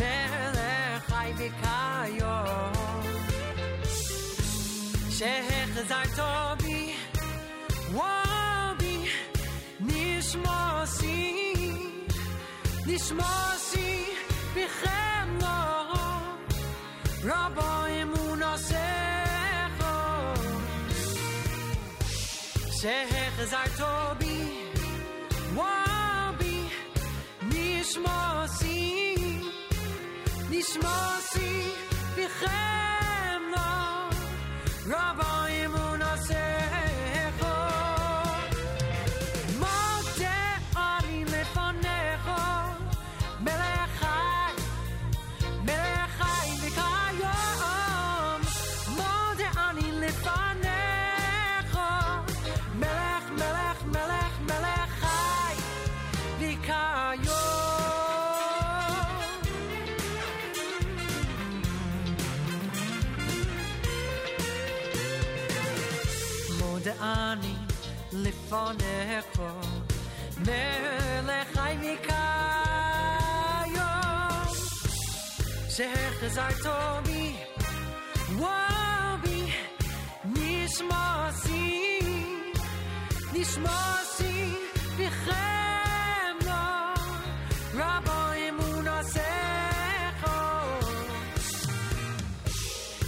[0.00, 2.86] מלך חי וכיום.
[5.18, 6.18] שהחזרת
[6.62, 6.94] בי,
[7.90, 9.08] ובי,
[9.80, 11.52] נשמוסי,
[12.86, 14.04] נשמוסי
[14.54, 15.46] בחמנו,
[17.24, 18.76] רבו אמונוסך.
[22.80, 23.80] שהחזרת
[24.18, 24.62] בי,
[25.52, 26.68] ובי,
[27.42, 29.19] נשמוסי
[32.16, 33.68] בחמנו
[34.86, 35.32] רבו
[35.64, 36.16] אמונה
[68.50, 69.40] לפניך
[70.38, 72.16] מלך חי וכיום
[75.68, 76.66] שהחזרת
[77.04, 77.36] בי
[78.30, 79.52] ובי
[80.24, 81.98] נשמעתי
[83.32, 84.54] נשמעתי
[84.98, 86.36] בכם
[87.74, 90.30] רבו אמונה סכו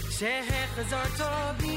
[0.09, 1.21] שהחזרת
[1.57, 1.72] בי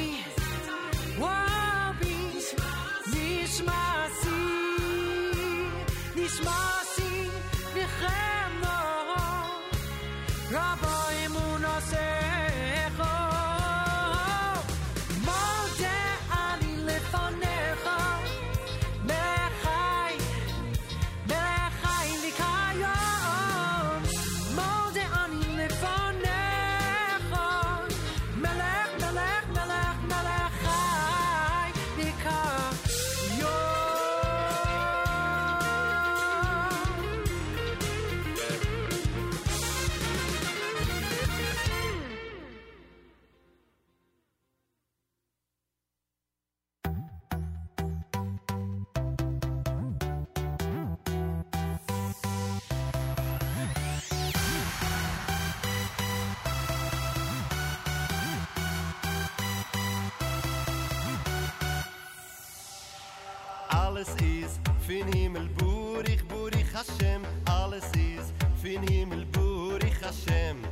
[64.87, 67.21] fin Himmel Burich, Burich Hashem.
[67.45, 68.31] Alles ist
[68.61, 70.63] fin Himmel Burich Hashem.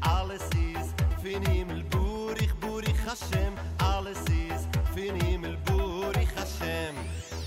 [0.00, 0.42] Alles
[0.74, 0.92] ist
[1.22, 3.52] fin Himmel Burich, Burich Hashem.
[3.78, 6.94] Alles ist fin Himmel Burich Hashem.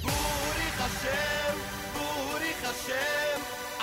[0.01, 1.55] Burich Hashem,
[1.97, 3.39] Burich Hashem.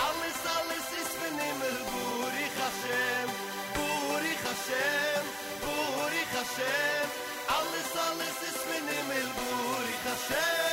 [0.08, 3.28] Alles, alles ist fin Himmel Burich Hashem.
[3.76, 5.22] Burich Hashem,
[5.64, 7.06] Burich Hashem.
[7.58, 10.69] Alles, alles ist fin Himmel Burich Hashem.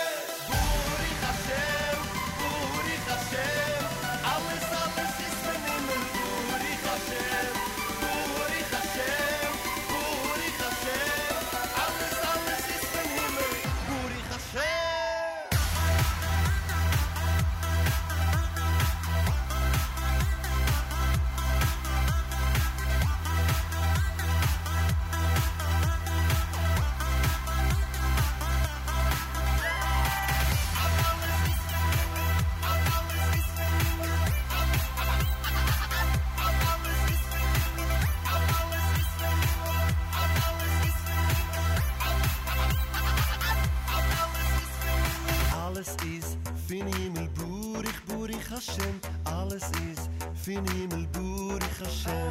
[50.48, 52.27] Ist fin Himmel Burich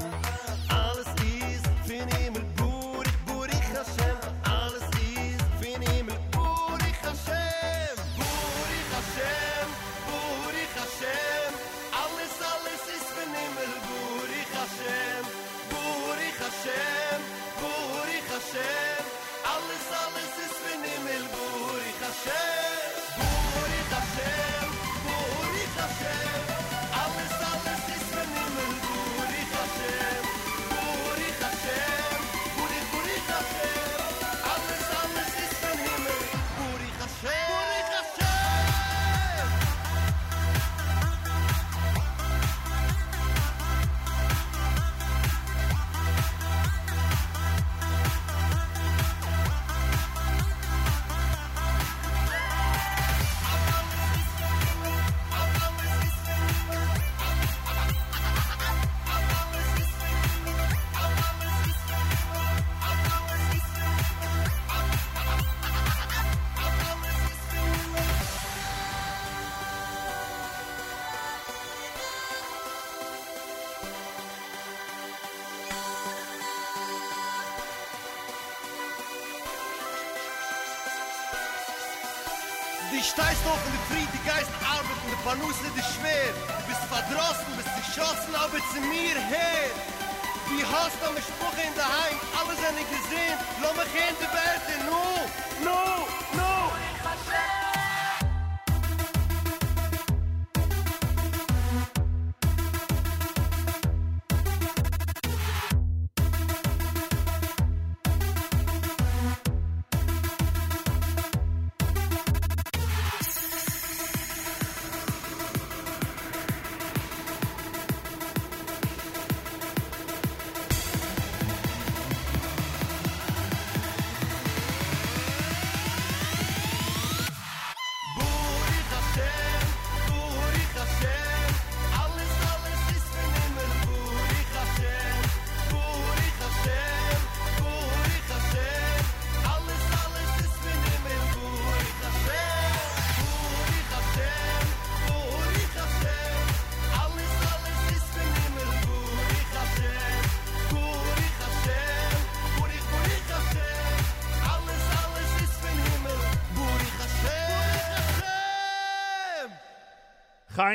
[83.17, 86.37] stehst doch in der Friede, die Geist arbeiten, der Panus nicht ist schwer.
[86.69, 89.73] Bist verdrossen, bist geschossen, aber zu mir her.
[90.53, 92.17] Wie hast du am Spruch in der Heim?
[92.37, 93.37] Alle sind gesehen.
[93.65, 94.65] Lass mich in die Welt.
[94.85, 95.06] No,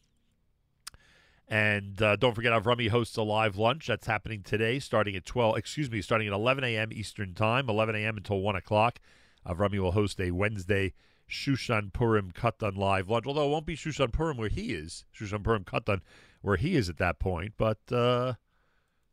[1.48, 5.56] And uh, don't forget, Avrami hosts a live lunch that's happening today, starting at 12,
[5.56, 6.90] excuse me, starting at 11 a.m.
[6.92, 8.18] Eastern Time, 11 a.m.
[8.18, 8.98] until 1 o'clock.
[9.46, 10.92] Avrami will host a Wednesday
[11.28, 15.42] Shushan Purim Katan live lunch, although it won't be Shushan Purim where he is, Shushan
[15.42, 16.00] Purim Katan
[16.42, 18.34] where he is at that point, but uh,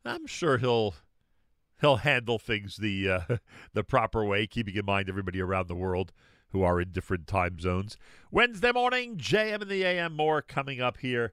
[0.04, 0.94] I'm sure he'll
[1.80, 3.36] he'll handle things the uh,
[3.72, 6.12] the proper way, keeping in mind everybody around the world
[6.50, 7.96] who are in different time zones.
[8.30, 10.14] Wednesday morning, JM in the AM.
[10.14, 11.32] More coming up here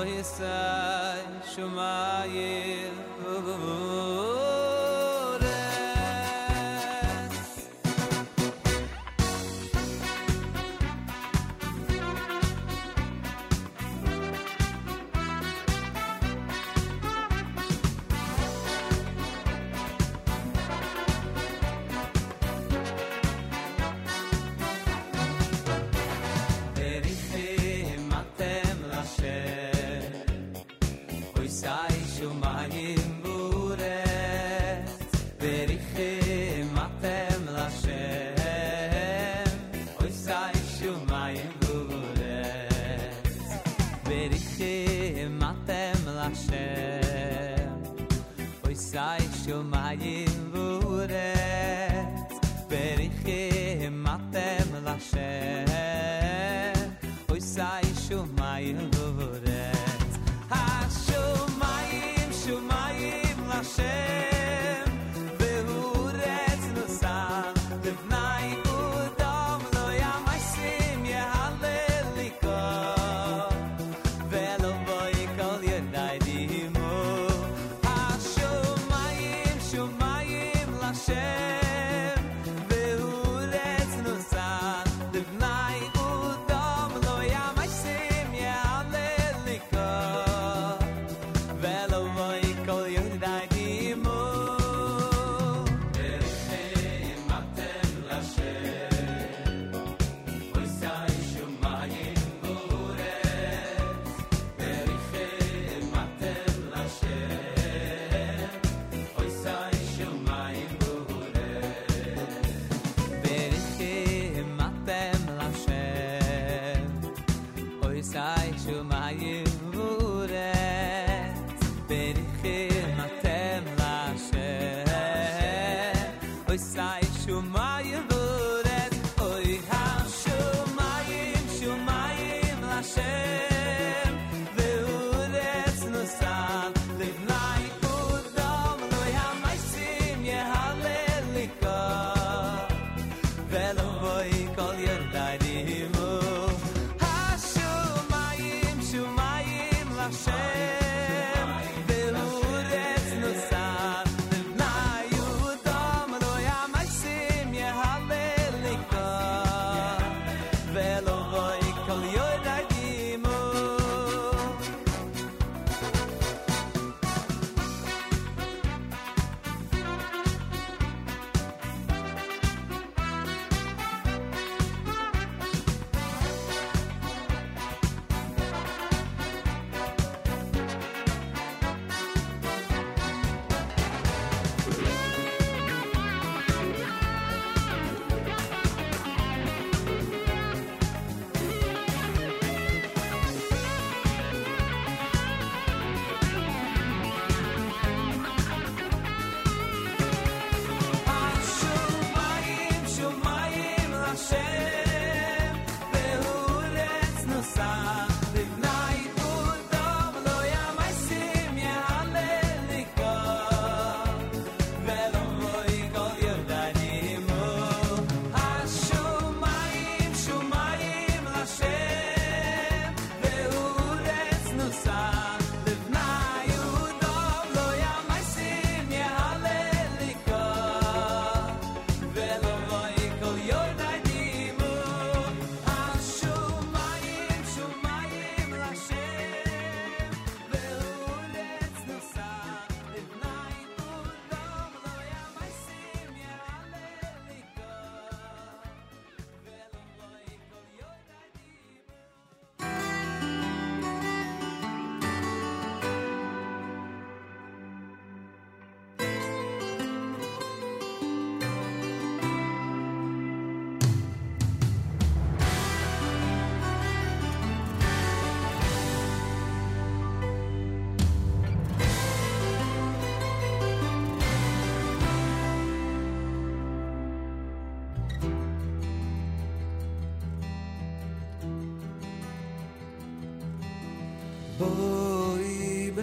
[0.00, 1.22] היז זיי
[1.54, 2.22] שמע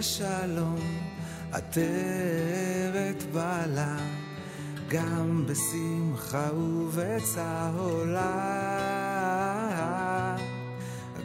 [0.00, 0.80] בשלום,
[1.52, 3.96] עטרת בעלה,
[4.88, 8.36] גם בשמחה ובצהולה.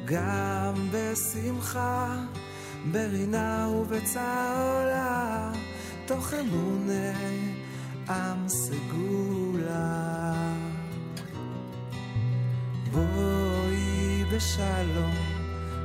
[0.05, 2.15] גם בשמחה,
[2.91, 5.51] ברינה ובצהולה,
[6.05, 7.17] תוך אמונה
[8.09, 10.33] עם סגולה.
[12.91, 15.15] בואי בשלום,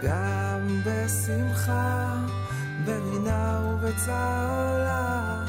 [0.02, 2.16] גם בשמחה,
[2.84, 5.44] במינה ובצער עולה,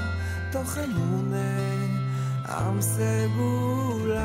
[0.51, 1.59] תוך אמונה,
[2.49, 4.19] עם סגולה.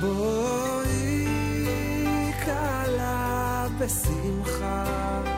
[0.00, 1.26] בואי
[2.44, 5.35] קלה בשמחה.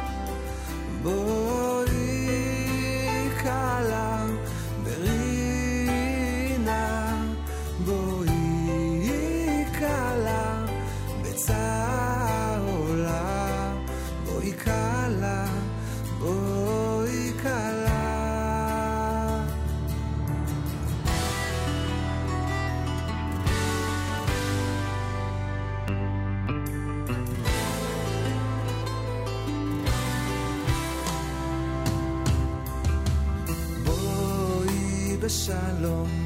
[35.28, 36.24] בשלום,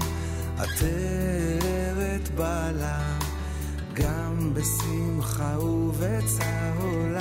[0.59, 3.19] עטרת בעלה,
[3.93, 7.21] גם בשמחה ובצהולה.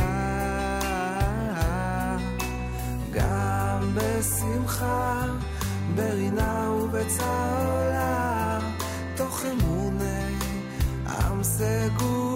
[3.11, 5.25] גם בשמחה,
[5.95, 8.59] ברינה ובצהולה,
[9.15, 10.35] תוך אמוני
[11.07, 12.30] עם סגור.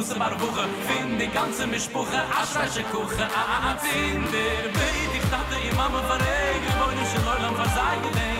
[0.00, 4.22] Kuse Baruche, fin die ganze Mischbuche, Aschweiche Kuche, ah, ah, ah, a a a fin
[4.32, 8.39] der Beid, ich dachte, ihr Mama verregen, wo ich in Leulam verzeigen, ey,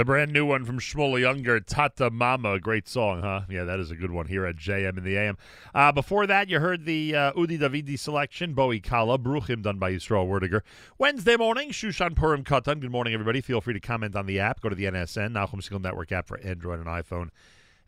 [0.00, 2.58] The brand new one from Shmuel Younger, Tata Mama.
[2.58, 3.42] Great song, huh?
[3.50, 5.36] Yeah, that is a good one here at JM in the AM.
[5.74, 9.92] Uh, before that, you heard the uh, Udi Davidi selection, Bowie Kala, Bruchim, done by
[9.92, 10.62] Yisrael Werdiger.
[10.96, 12.80] Wednesday morning, Shushan Purim Katan.
[12.80, 13.42] Good morning, everybody.
[13.42, 14.62] Feel free to comment on the app.
[14.62, 17.28] Go to the NSN, Nachum Segal Network app for Android and iPhone,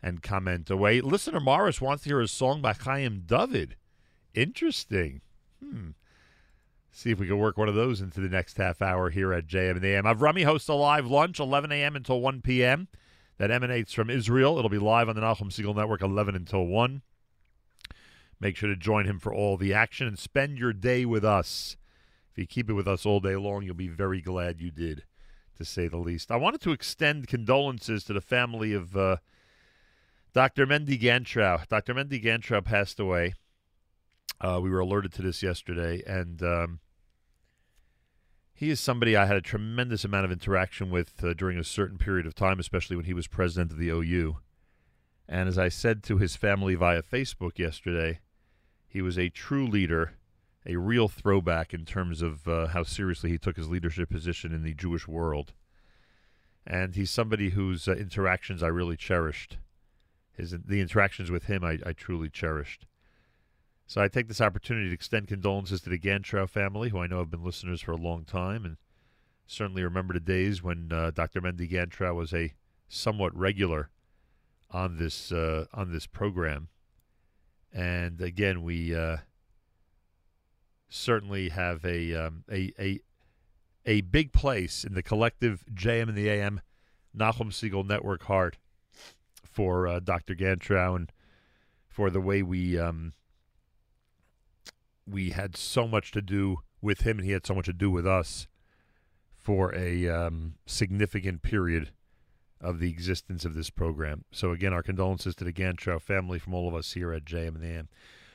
[0.03, 1.01] and comment away.
[1.01, 3.75] Listener Morris wants to hear a song by Chaim David.
[4.35, 5.21] Interesting.
[5.65, 5.89] Hmm.
[6.95, 9.47] See if we can work one of those into the next half hour here at
[9.47, 10.03] JM and the AM.
[10.03, 11.95] Avrami hosts a live lunch, 11 a.m.
[11.95, 12.87] until 1 p.m.
[13.39, 14.59] That emanates from Israel.
[14.59, 17.01] It'll be live on the Nachum Segal Network, 11 until 1.
[18.39, 21.77] Make sure to join him for all the action and spend your day with us.
[22.31, 25.03] If you keep it with us all day long, you'll be very glad you did,
[25.57, 26.31] to say the least.
[26.31, 29.17] I wanted to extend condolences to the family of uh,
[30.31, 30.67] Dr.
[30.67, 31.67] Mendy Ganchrow.
[31.67, 31.95] Dr.
[31.95, 33.33] Mendy Ganchrow passed away.
[34.39, 36.79] Uh, we were alerted to this yesterday, and um,
[38.63, 41.97] he is somebody I had a tremendous amount of interaction with uh, during a certain
[41.97, 44.37] period of time, especially when he was president of the OU.
[45.27, 48.21] And as I said to his family via Facebook yesterday,
[48.87, 50.13] he was a true leader,
[50.65, 54.63] a real throwback in terms of uh, how seriously he took his leadership position in
[54.63, 55.51] the Jewish world.
[56.65, 59.57] And he's somebody whose uh, interactions I really cherished.
[60.31, 62.85] His the interactions with him I, I truly cherished.
[63.85, 67.19] So I take this opportunity to extend condolences to the Ganchrow family, who I know
[67.19, 68.77] have been listeners for a long time, and
[69.45, 71.41] certainly remember the days when uh, Dr.
[71.41, 72.53] Mendy Ganchrow was a
[72.87, 73.89] somewhat regular
[74.71, 76.69] on this uh, on this program.
[77.71, 79.17] And again, we uh,
[80.89, 82.99] certainly have a, um, a a
[83.85, 86.61] a big place in the collective JM and the AM
[87.15, 88.57] Nachum Segal Network heart
[89.43, 90.35] for uh, Dr.
[90.35, 91.11] Ganchrow and
[91.87, 93.13] for the way we um,
[95.07, 97.91] we had so much to do with him, and he had so much to do
[97.91, 98.47] with us
[99.35, 101.91] for a um, significant period
[102.61, 104.23] of the existence of this program.
[104.31, 107.55] So again, our condolences to the Ganchrow family from all of us here at JM
[107.55, 107.89] and the AM.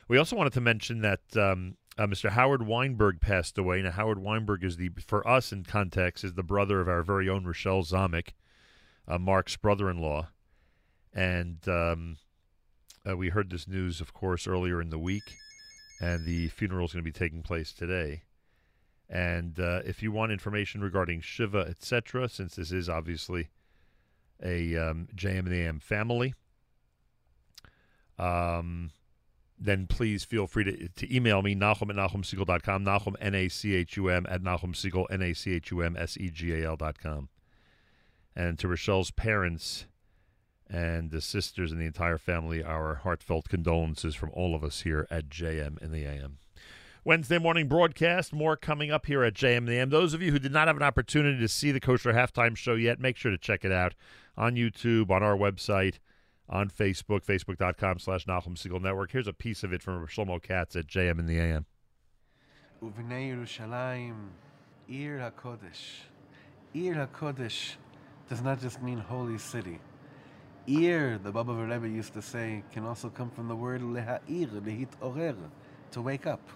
[0.07, 2.29] We also wanted to mention that um, uh, Mr.
[2.29, 3.81] Howard Weinberg passed away.
[3.81, 7.27] Now, Howard Weinberg is the, for us in context, is the brother of our very
[7.27, 8.29] own Rochelle Zamek,
[9.07, 10.27] uh, Mark's brother-in-law,
[11.13, 12.17] and um,
[13.07, 15.35] uh, we heard this news, of course, earlier in the week,
[15.99, 18.23] and the funeral is going to be taking place today.
[19.09, 23.49] And uh, if you want information regarding Shiva, etc., since this is obviously
[24.41, 26.35] a um, JM and AM family,
[28.19, 28.91] um,
[29.57, 35.05] then please feel free to, to email me, Nachum at NachumSegal.com, Nachum, N-A-C-H-U-M, at NachumSegal,
[35.09, 37.29] N-A-C-H-U-M-S-E-G-A-L dot com.
[38.35, 39.85] And to Rochelle's parents
[40.69, 45.07] and the sisters and the entire family, our heartfelt condolences from all of us here
[45.09, 46.37] at JM in the AM.
[47.03, 48.33] Wednesday morning broadcast.
[48.33, 49.89] More coming up here at JM the AM.
[49.89, 52.75] Those of you who did not have an opportunity to see the Kosher Halftime Show
[52.75, 53.95] yet, make sure to check it out
[54.37, 55.95] on YouTube, on our website,
[56.47, 59.11] on Facebook, facebook.com slash Nachum Segal Network.
[59.11, 61.65] Here's a piece of it from Shlomo Katz at JM in the AM.
[62.81, 64.29] ובני ירושלים,
[64.87, 65.19] Ir
[66.95, 67.75] HaKodesh,
[68.29, 69.79] does not just mean holy city.
[70.67, 75.35] Ir, the Baba Rebbe used to say, can also come from the word leha'ir, lehitorer,
[75.91, 76.47] to wake up.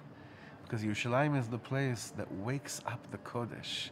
[0.64, 3.90] Because Yerushalayim is the place that wakes up the Kodesh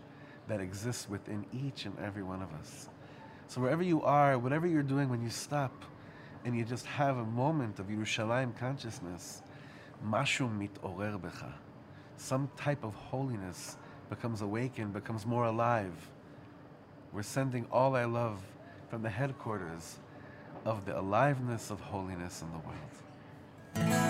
[0.47, 2.89] that exists within each and every one of us.
[3.47, 5.83] So wherever you are, whatever you're doing when you stop
[6.45, 9.41] and you just have a moment of Yerushalayim consciousness,
[10.05, 11.51] mashu mitorer becha.
[12.17, 13.77] Some type of holiness
[14.09, 15.93] becomes awakened, becomes more alive.
[17.11, 18.41] We're sending all our love
[18.91, 19.99] from the headquarters
[20.65, 24.00] of the aliveness of holiness in the world.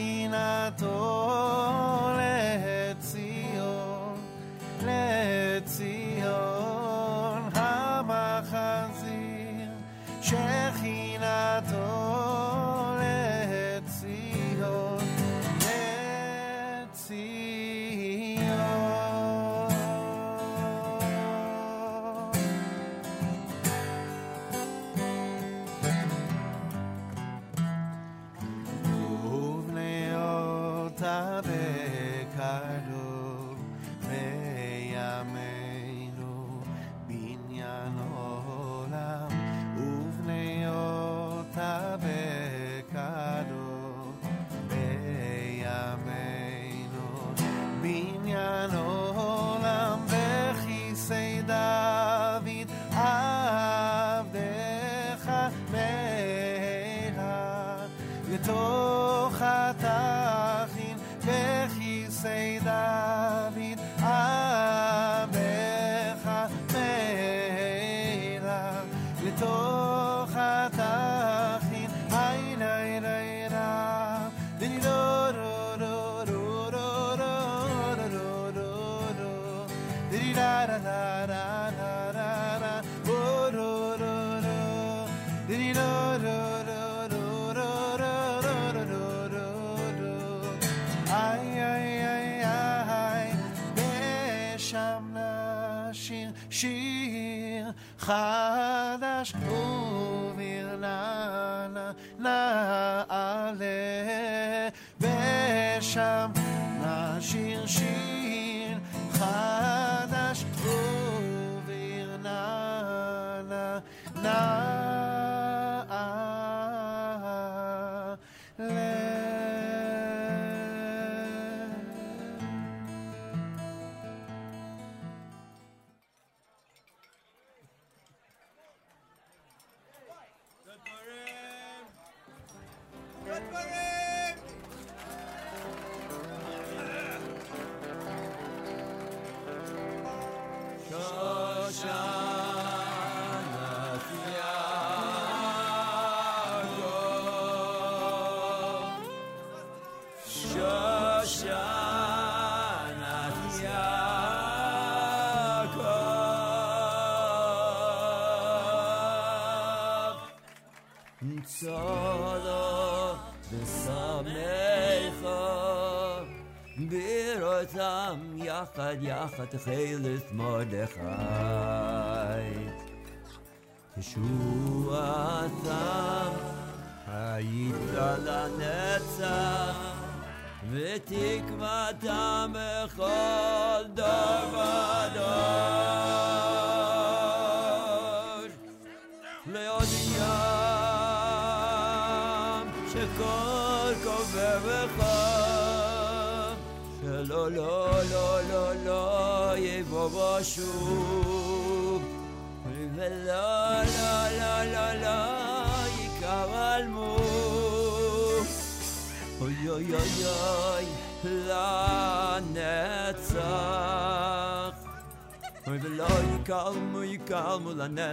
[0.00, 0.80] mattinatore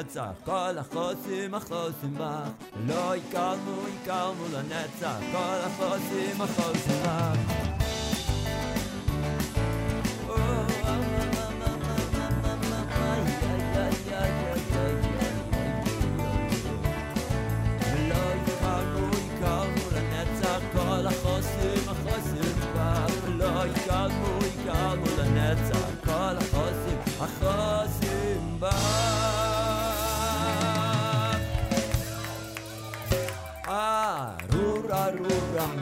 [0.07, 0.31] לנצח.
[0.45, 2.49] כל החוסים החוסים בך.
[2.87, 5.17] לא הכרנו הכרנו לנצח.
[5.31, 7.76] כל החוסים החוסים בך.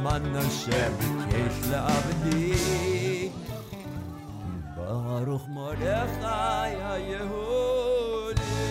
[0.06, 0.94] man Hashem
[1.32, 3.32] kesh la'avdi
[4.78, 8.62] Baruch Mordechai ha-Yehudi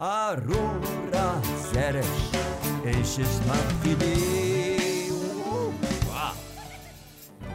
[0.00, 1.28] Arura
[1.70, 2.22] Zeresh
[2.92, 4.18] Eish is mafidi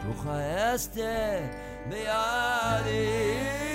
[0.04, 1.40] Ruch ha-Ester
[1.90, 3.69] Be'adim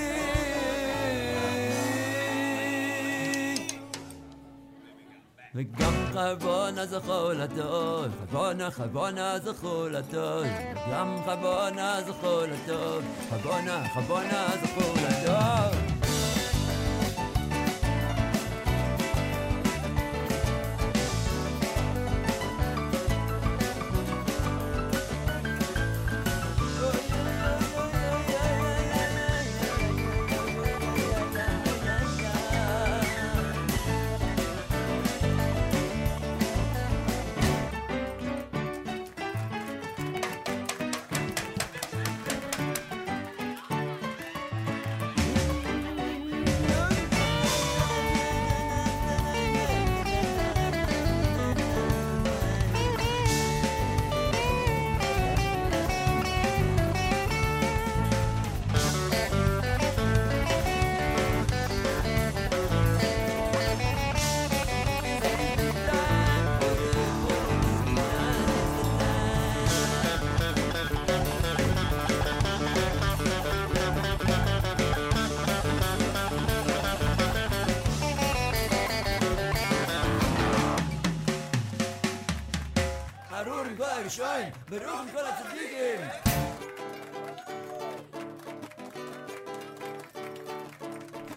[5.56, 10.44] וגם חבונה זכו לטוב, חבונה חבונה זכו לטוב,
[10.92, 15.95] גם חבונה זכו לטוב, חבונה חבונה זכו לטוב.
[84.16, 86.00] השמיים, ברוך מכל הצדיקים!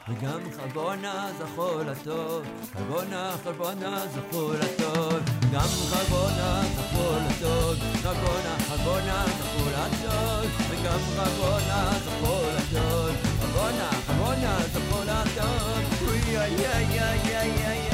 [0.09, 2.43] וגם חלבונה זכור לטוב,
[2.73, 5.15] חלבונה חלבונה זכור לטוב,
[5.53, 15.03] גם חלבונה זכור לטוב, חלבונה חלבונה זכור לטוב, וגם חלבונה זכור לטוב, חלבונה חלבונה זכור
[15.05, 17.88] לטוב, אוי אוי אוי אוי אוי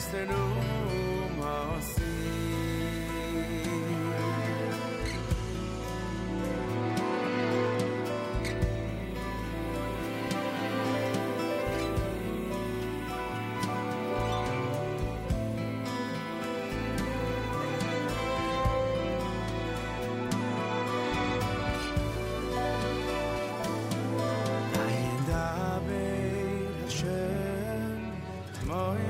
[0.03, 0.27] Mr.
[0.27, 0.43] No
[1.38, 2.14] Mercy.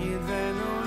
[0.00, 0.79] me then oh.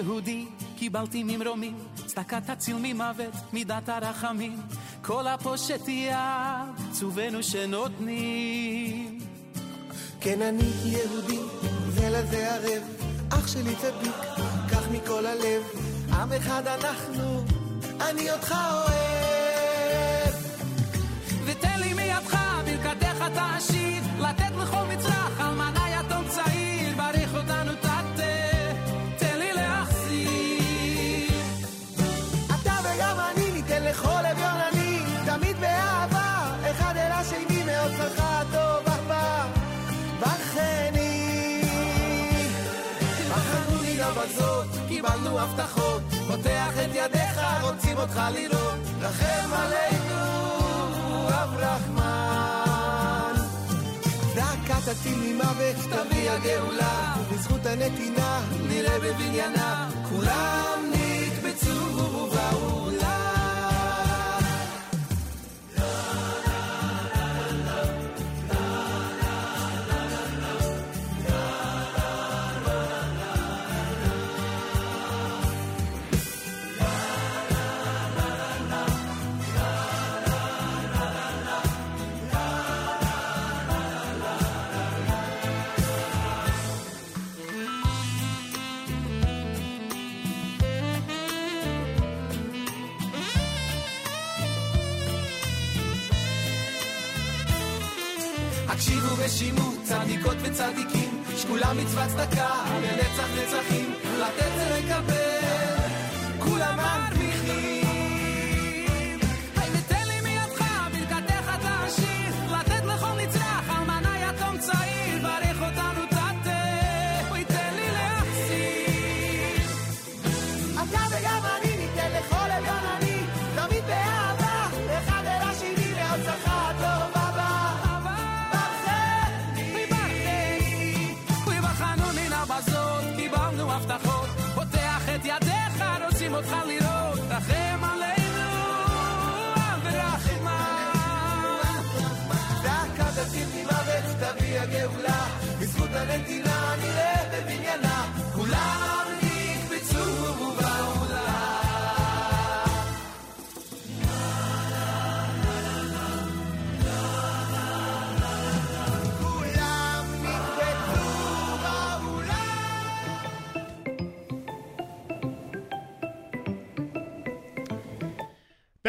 [0.00, 0.46] יהודי,
[0.76, 4.58] קיבלתי ממרומים, צדקת תציל ממוות, מידת הרחמים.
[5.02, 9.18] כל הפושט יד, צוונו שנותנים.
[10.20, 11.38] כן אני יהודי,
[11.88, 12.82] זה לזה ערב,
[13.30, 14.16] אח שלי צדיק,
[14.72, 15.62] כך מכל הלב,
[16.12, 17.44] עם אחד אנחנו,
[18.00, 20.34] אני אותך אוהב.
[21.44, 24.99] ותן לי מידך, ברכתך תעשיר, לתת לכל מצרך,
[45.10, 50.20] קיבלנו הבטחות, פותח את ידיך, רוצים אותך לראות, רחם עלינו,
[51.26, 53.34] רב רחמן.
[54.34, 61.96] דקה תציל ממוות, תביא הגאולה, בזכות הנתינה, נראה בבניינה, כולם נקבצו
[62.34, 63.29] באולם.
[101.60, 102.48] שכולם מצוות צדקה,
[102.82, 105.19] לנצח נצחים, לתת ולקבל,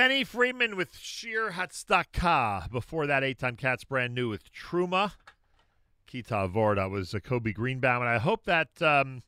[0.02, 2.72] Benny Freeman with Sheer Hatstaka.
[2.72, 5.12] Before that, Eitan Katz brand new with Truma.
[6.12, 8.02] Kita Vorda was uh, Kobe Greenbaum.
[8.02, 9.24] And I hope that um,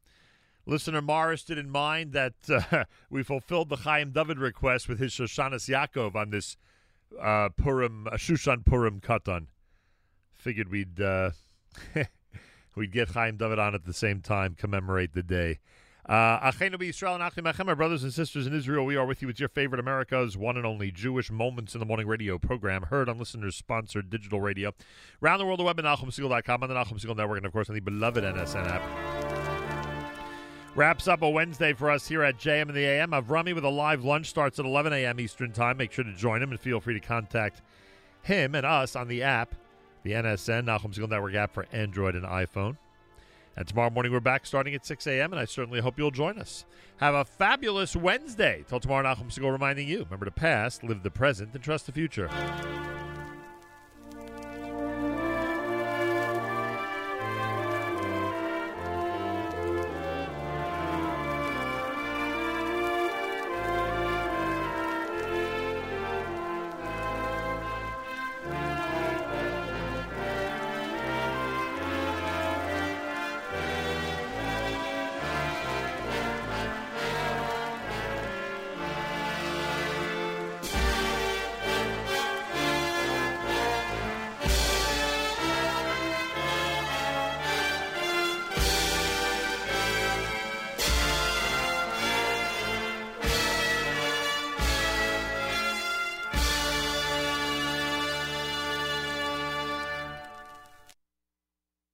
[0.66, 5.70] listener Morris didn't mind that uh, we fulfilled the Chaim David request with his Shoshanas
[5.70, 6.58] Yaakov on this
[7.22, 9.48] uh, Purim, uh, Shushan Purim Katan.
[10.34, 11.32] Figured we'd uh,
[12.76, 15.60] we'd get Chaim David on at the same time, commemorate the day.
[16.06, 19.40] Uh, Achenu Yisrael and Achim brothers and sisters in Israel, we are with you with
[19.40, 23.18] your favorite America's one and only Jewish Moments in the Morning radio program, heard on
[23.18, 24.74] listeners-sponsored digital radio.
[25.22, 27.70] Around the world, the web at NachumSegal.com, on the Nachum Segal Network, and of course
[27.70, 29.84] on the beloved NSN app.
[30.76, 33.12] Wraps up a Wednesday for us here at JM and the AM.
[33.12, 35.20] Avrami with a live lunch starts at 11 a.m.
[35.22, 35.78] Eastern Time.
[35.78, 37.62] Make sure to join him and feel free to contact
[38.24, 39.56] him and us on the app,
[40.02, 42.76] the NSN, Nachum Segal Network app for Android and iPhone.
[43.56, 46.40] And tomorrow morning we're back starting at 6 a.m., and I certainly hope you'll join
[46.40, 46.66] us.
[46.98, 48.66] Have a fabulous Wednesday.
[48.68, 51.92] Till tomorrow, Nachum Segal reminding you, remember the past, live the present, and trust the
[51.92, 52.30] future.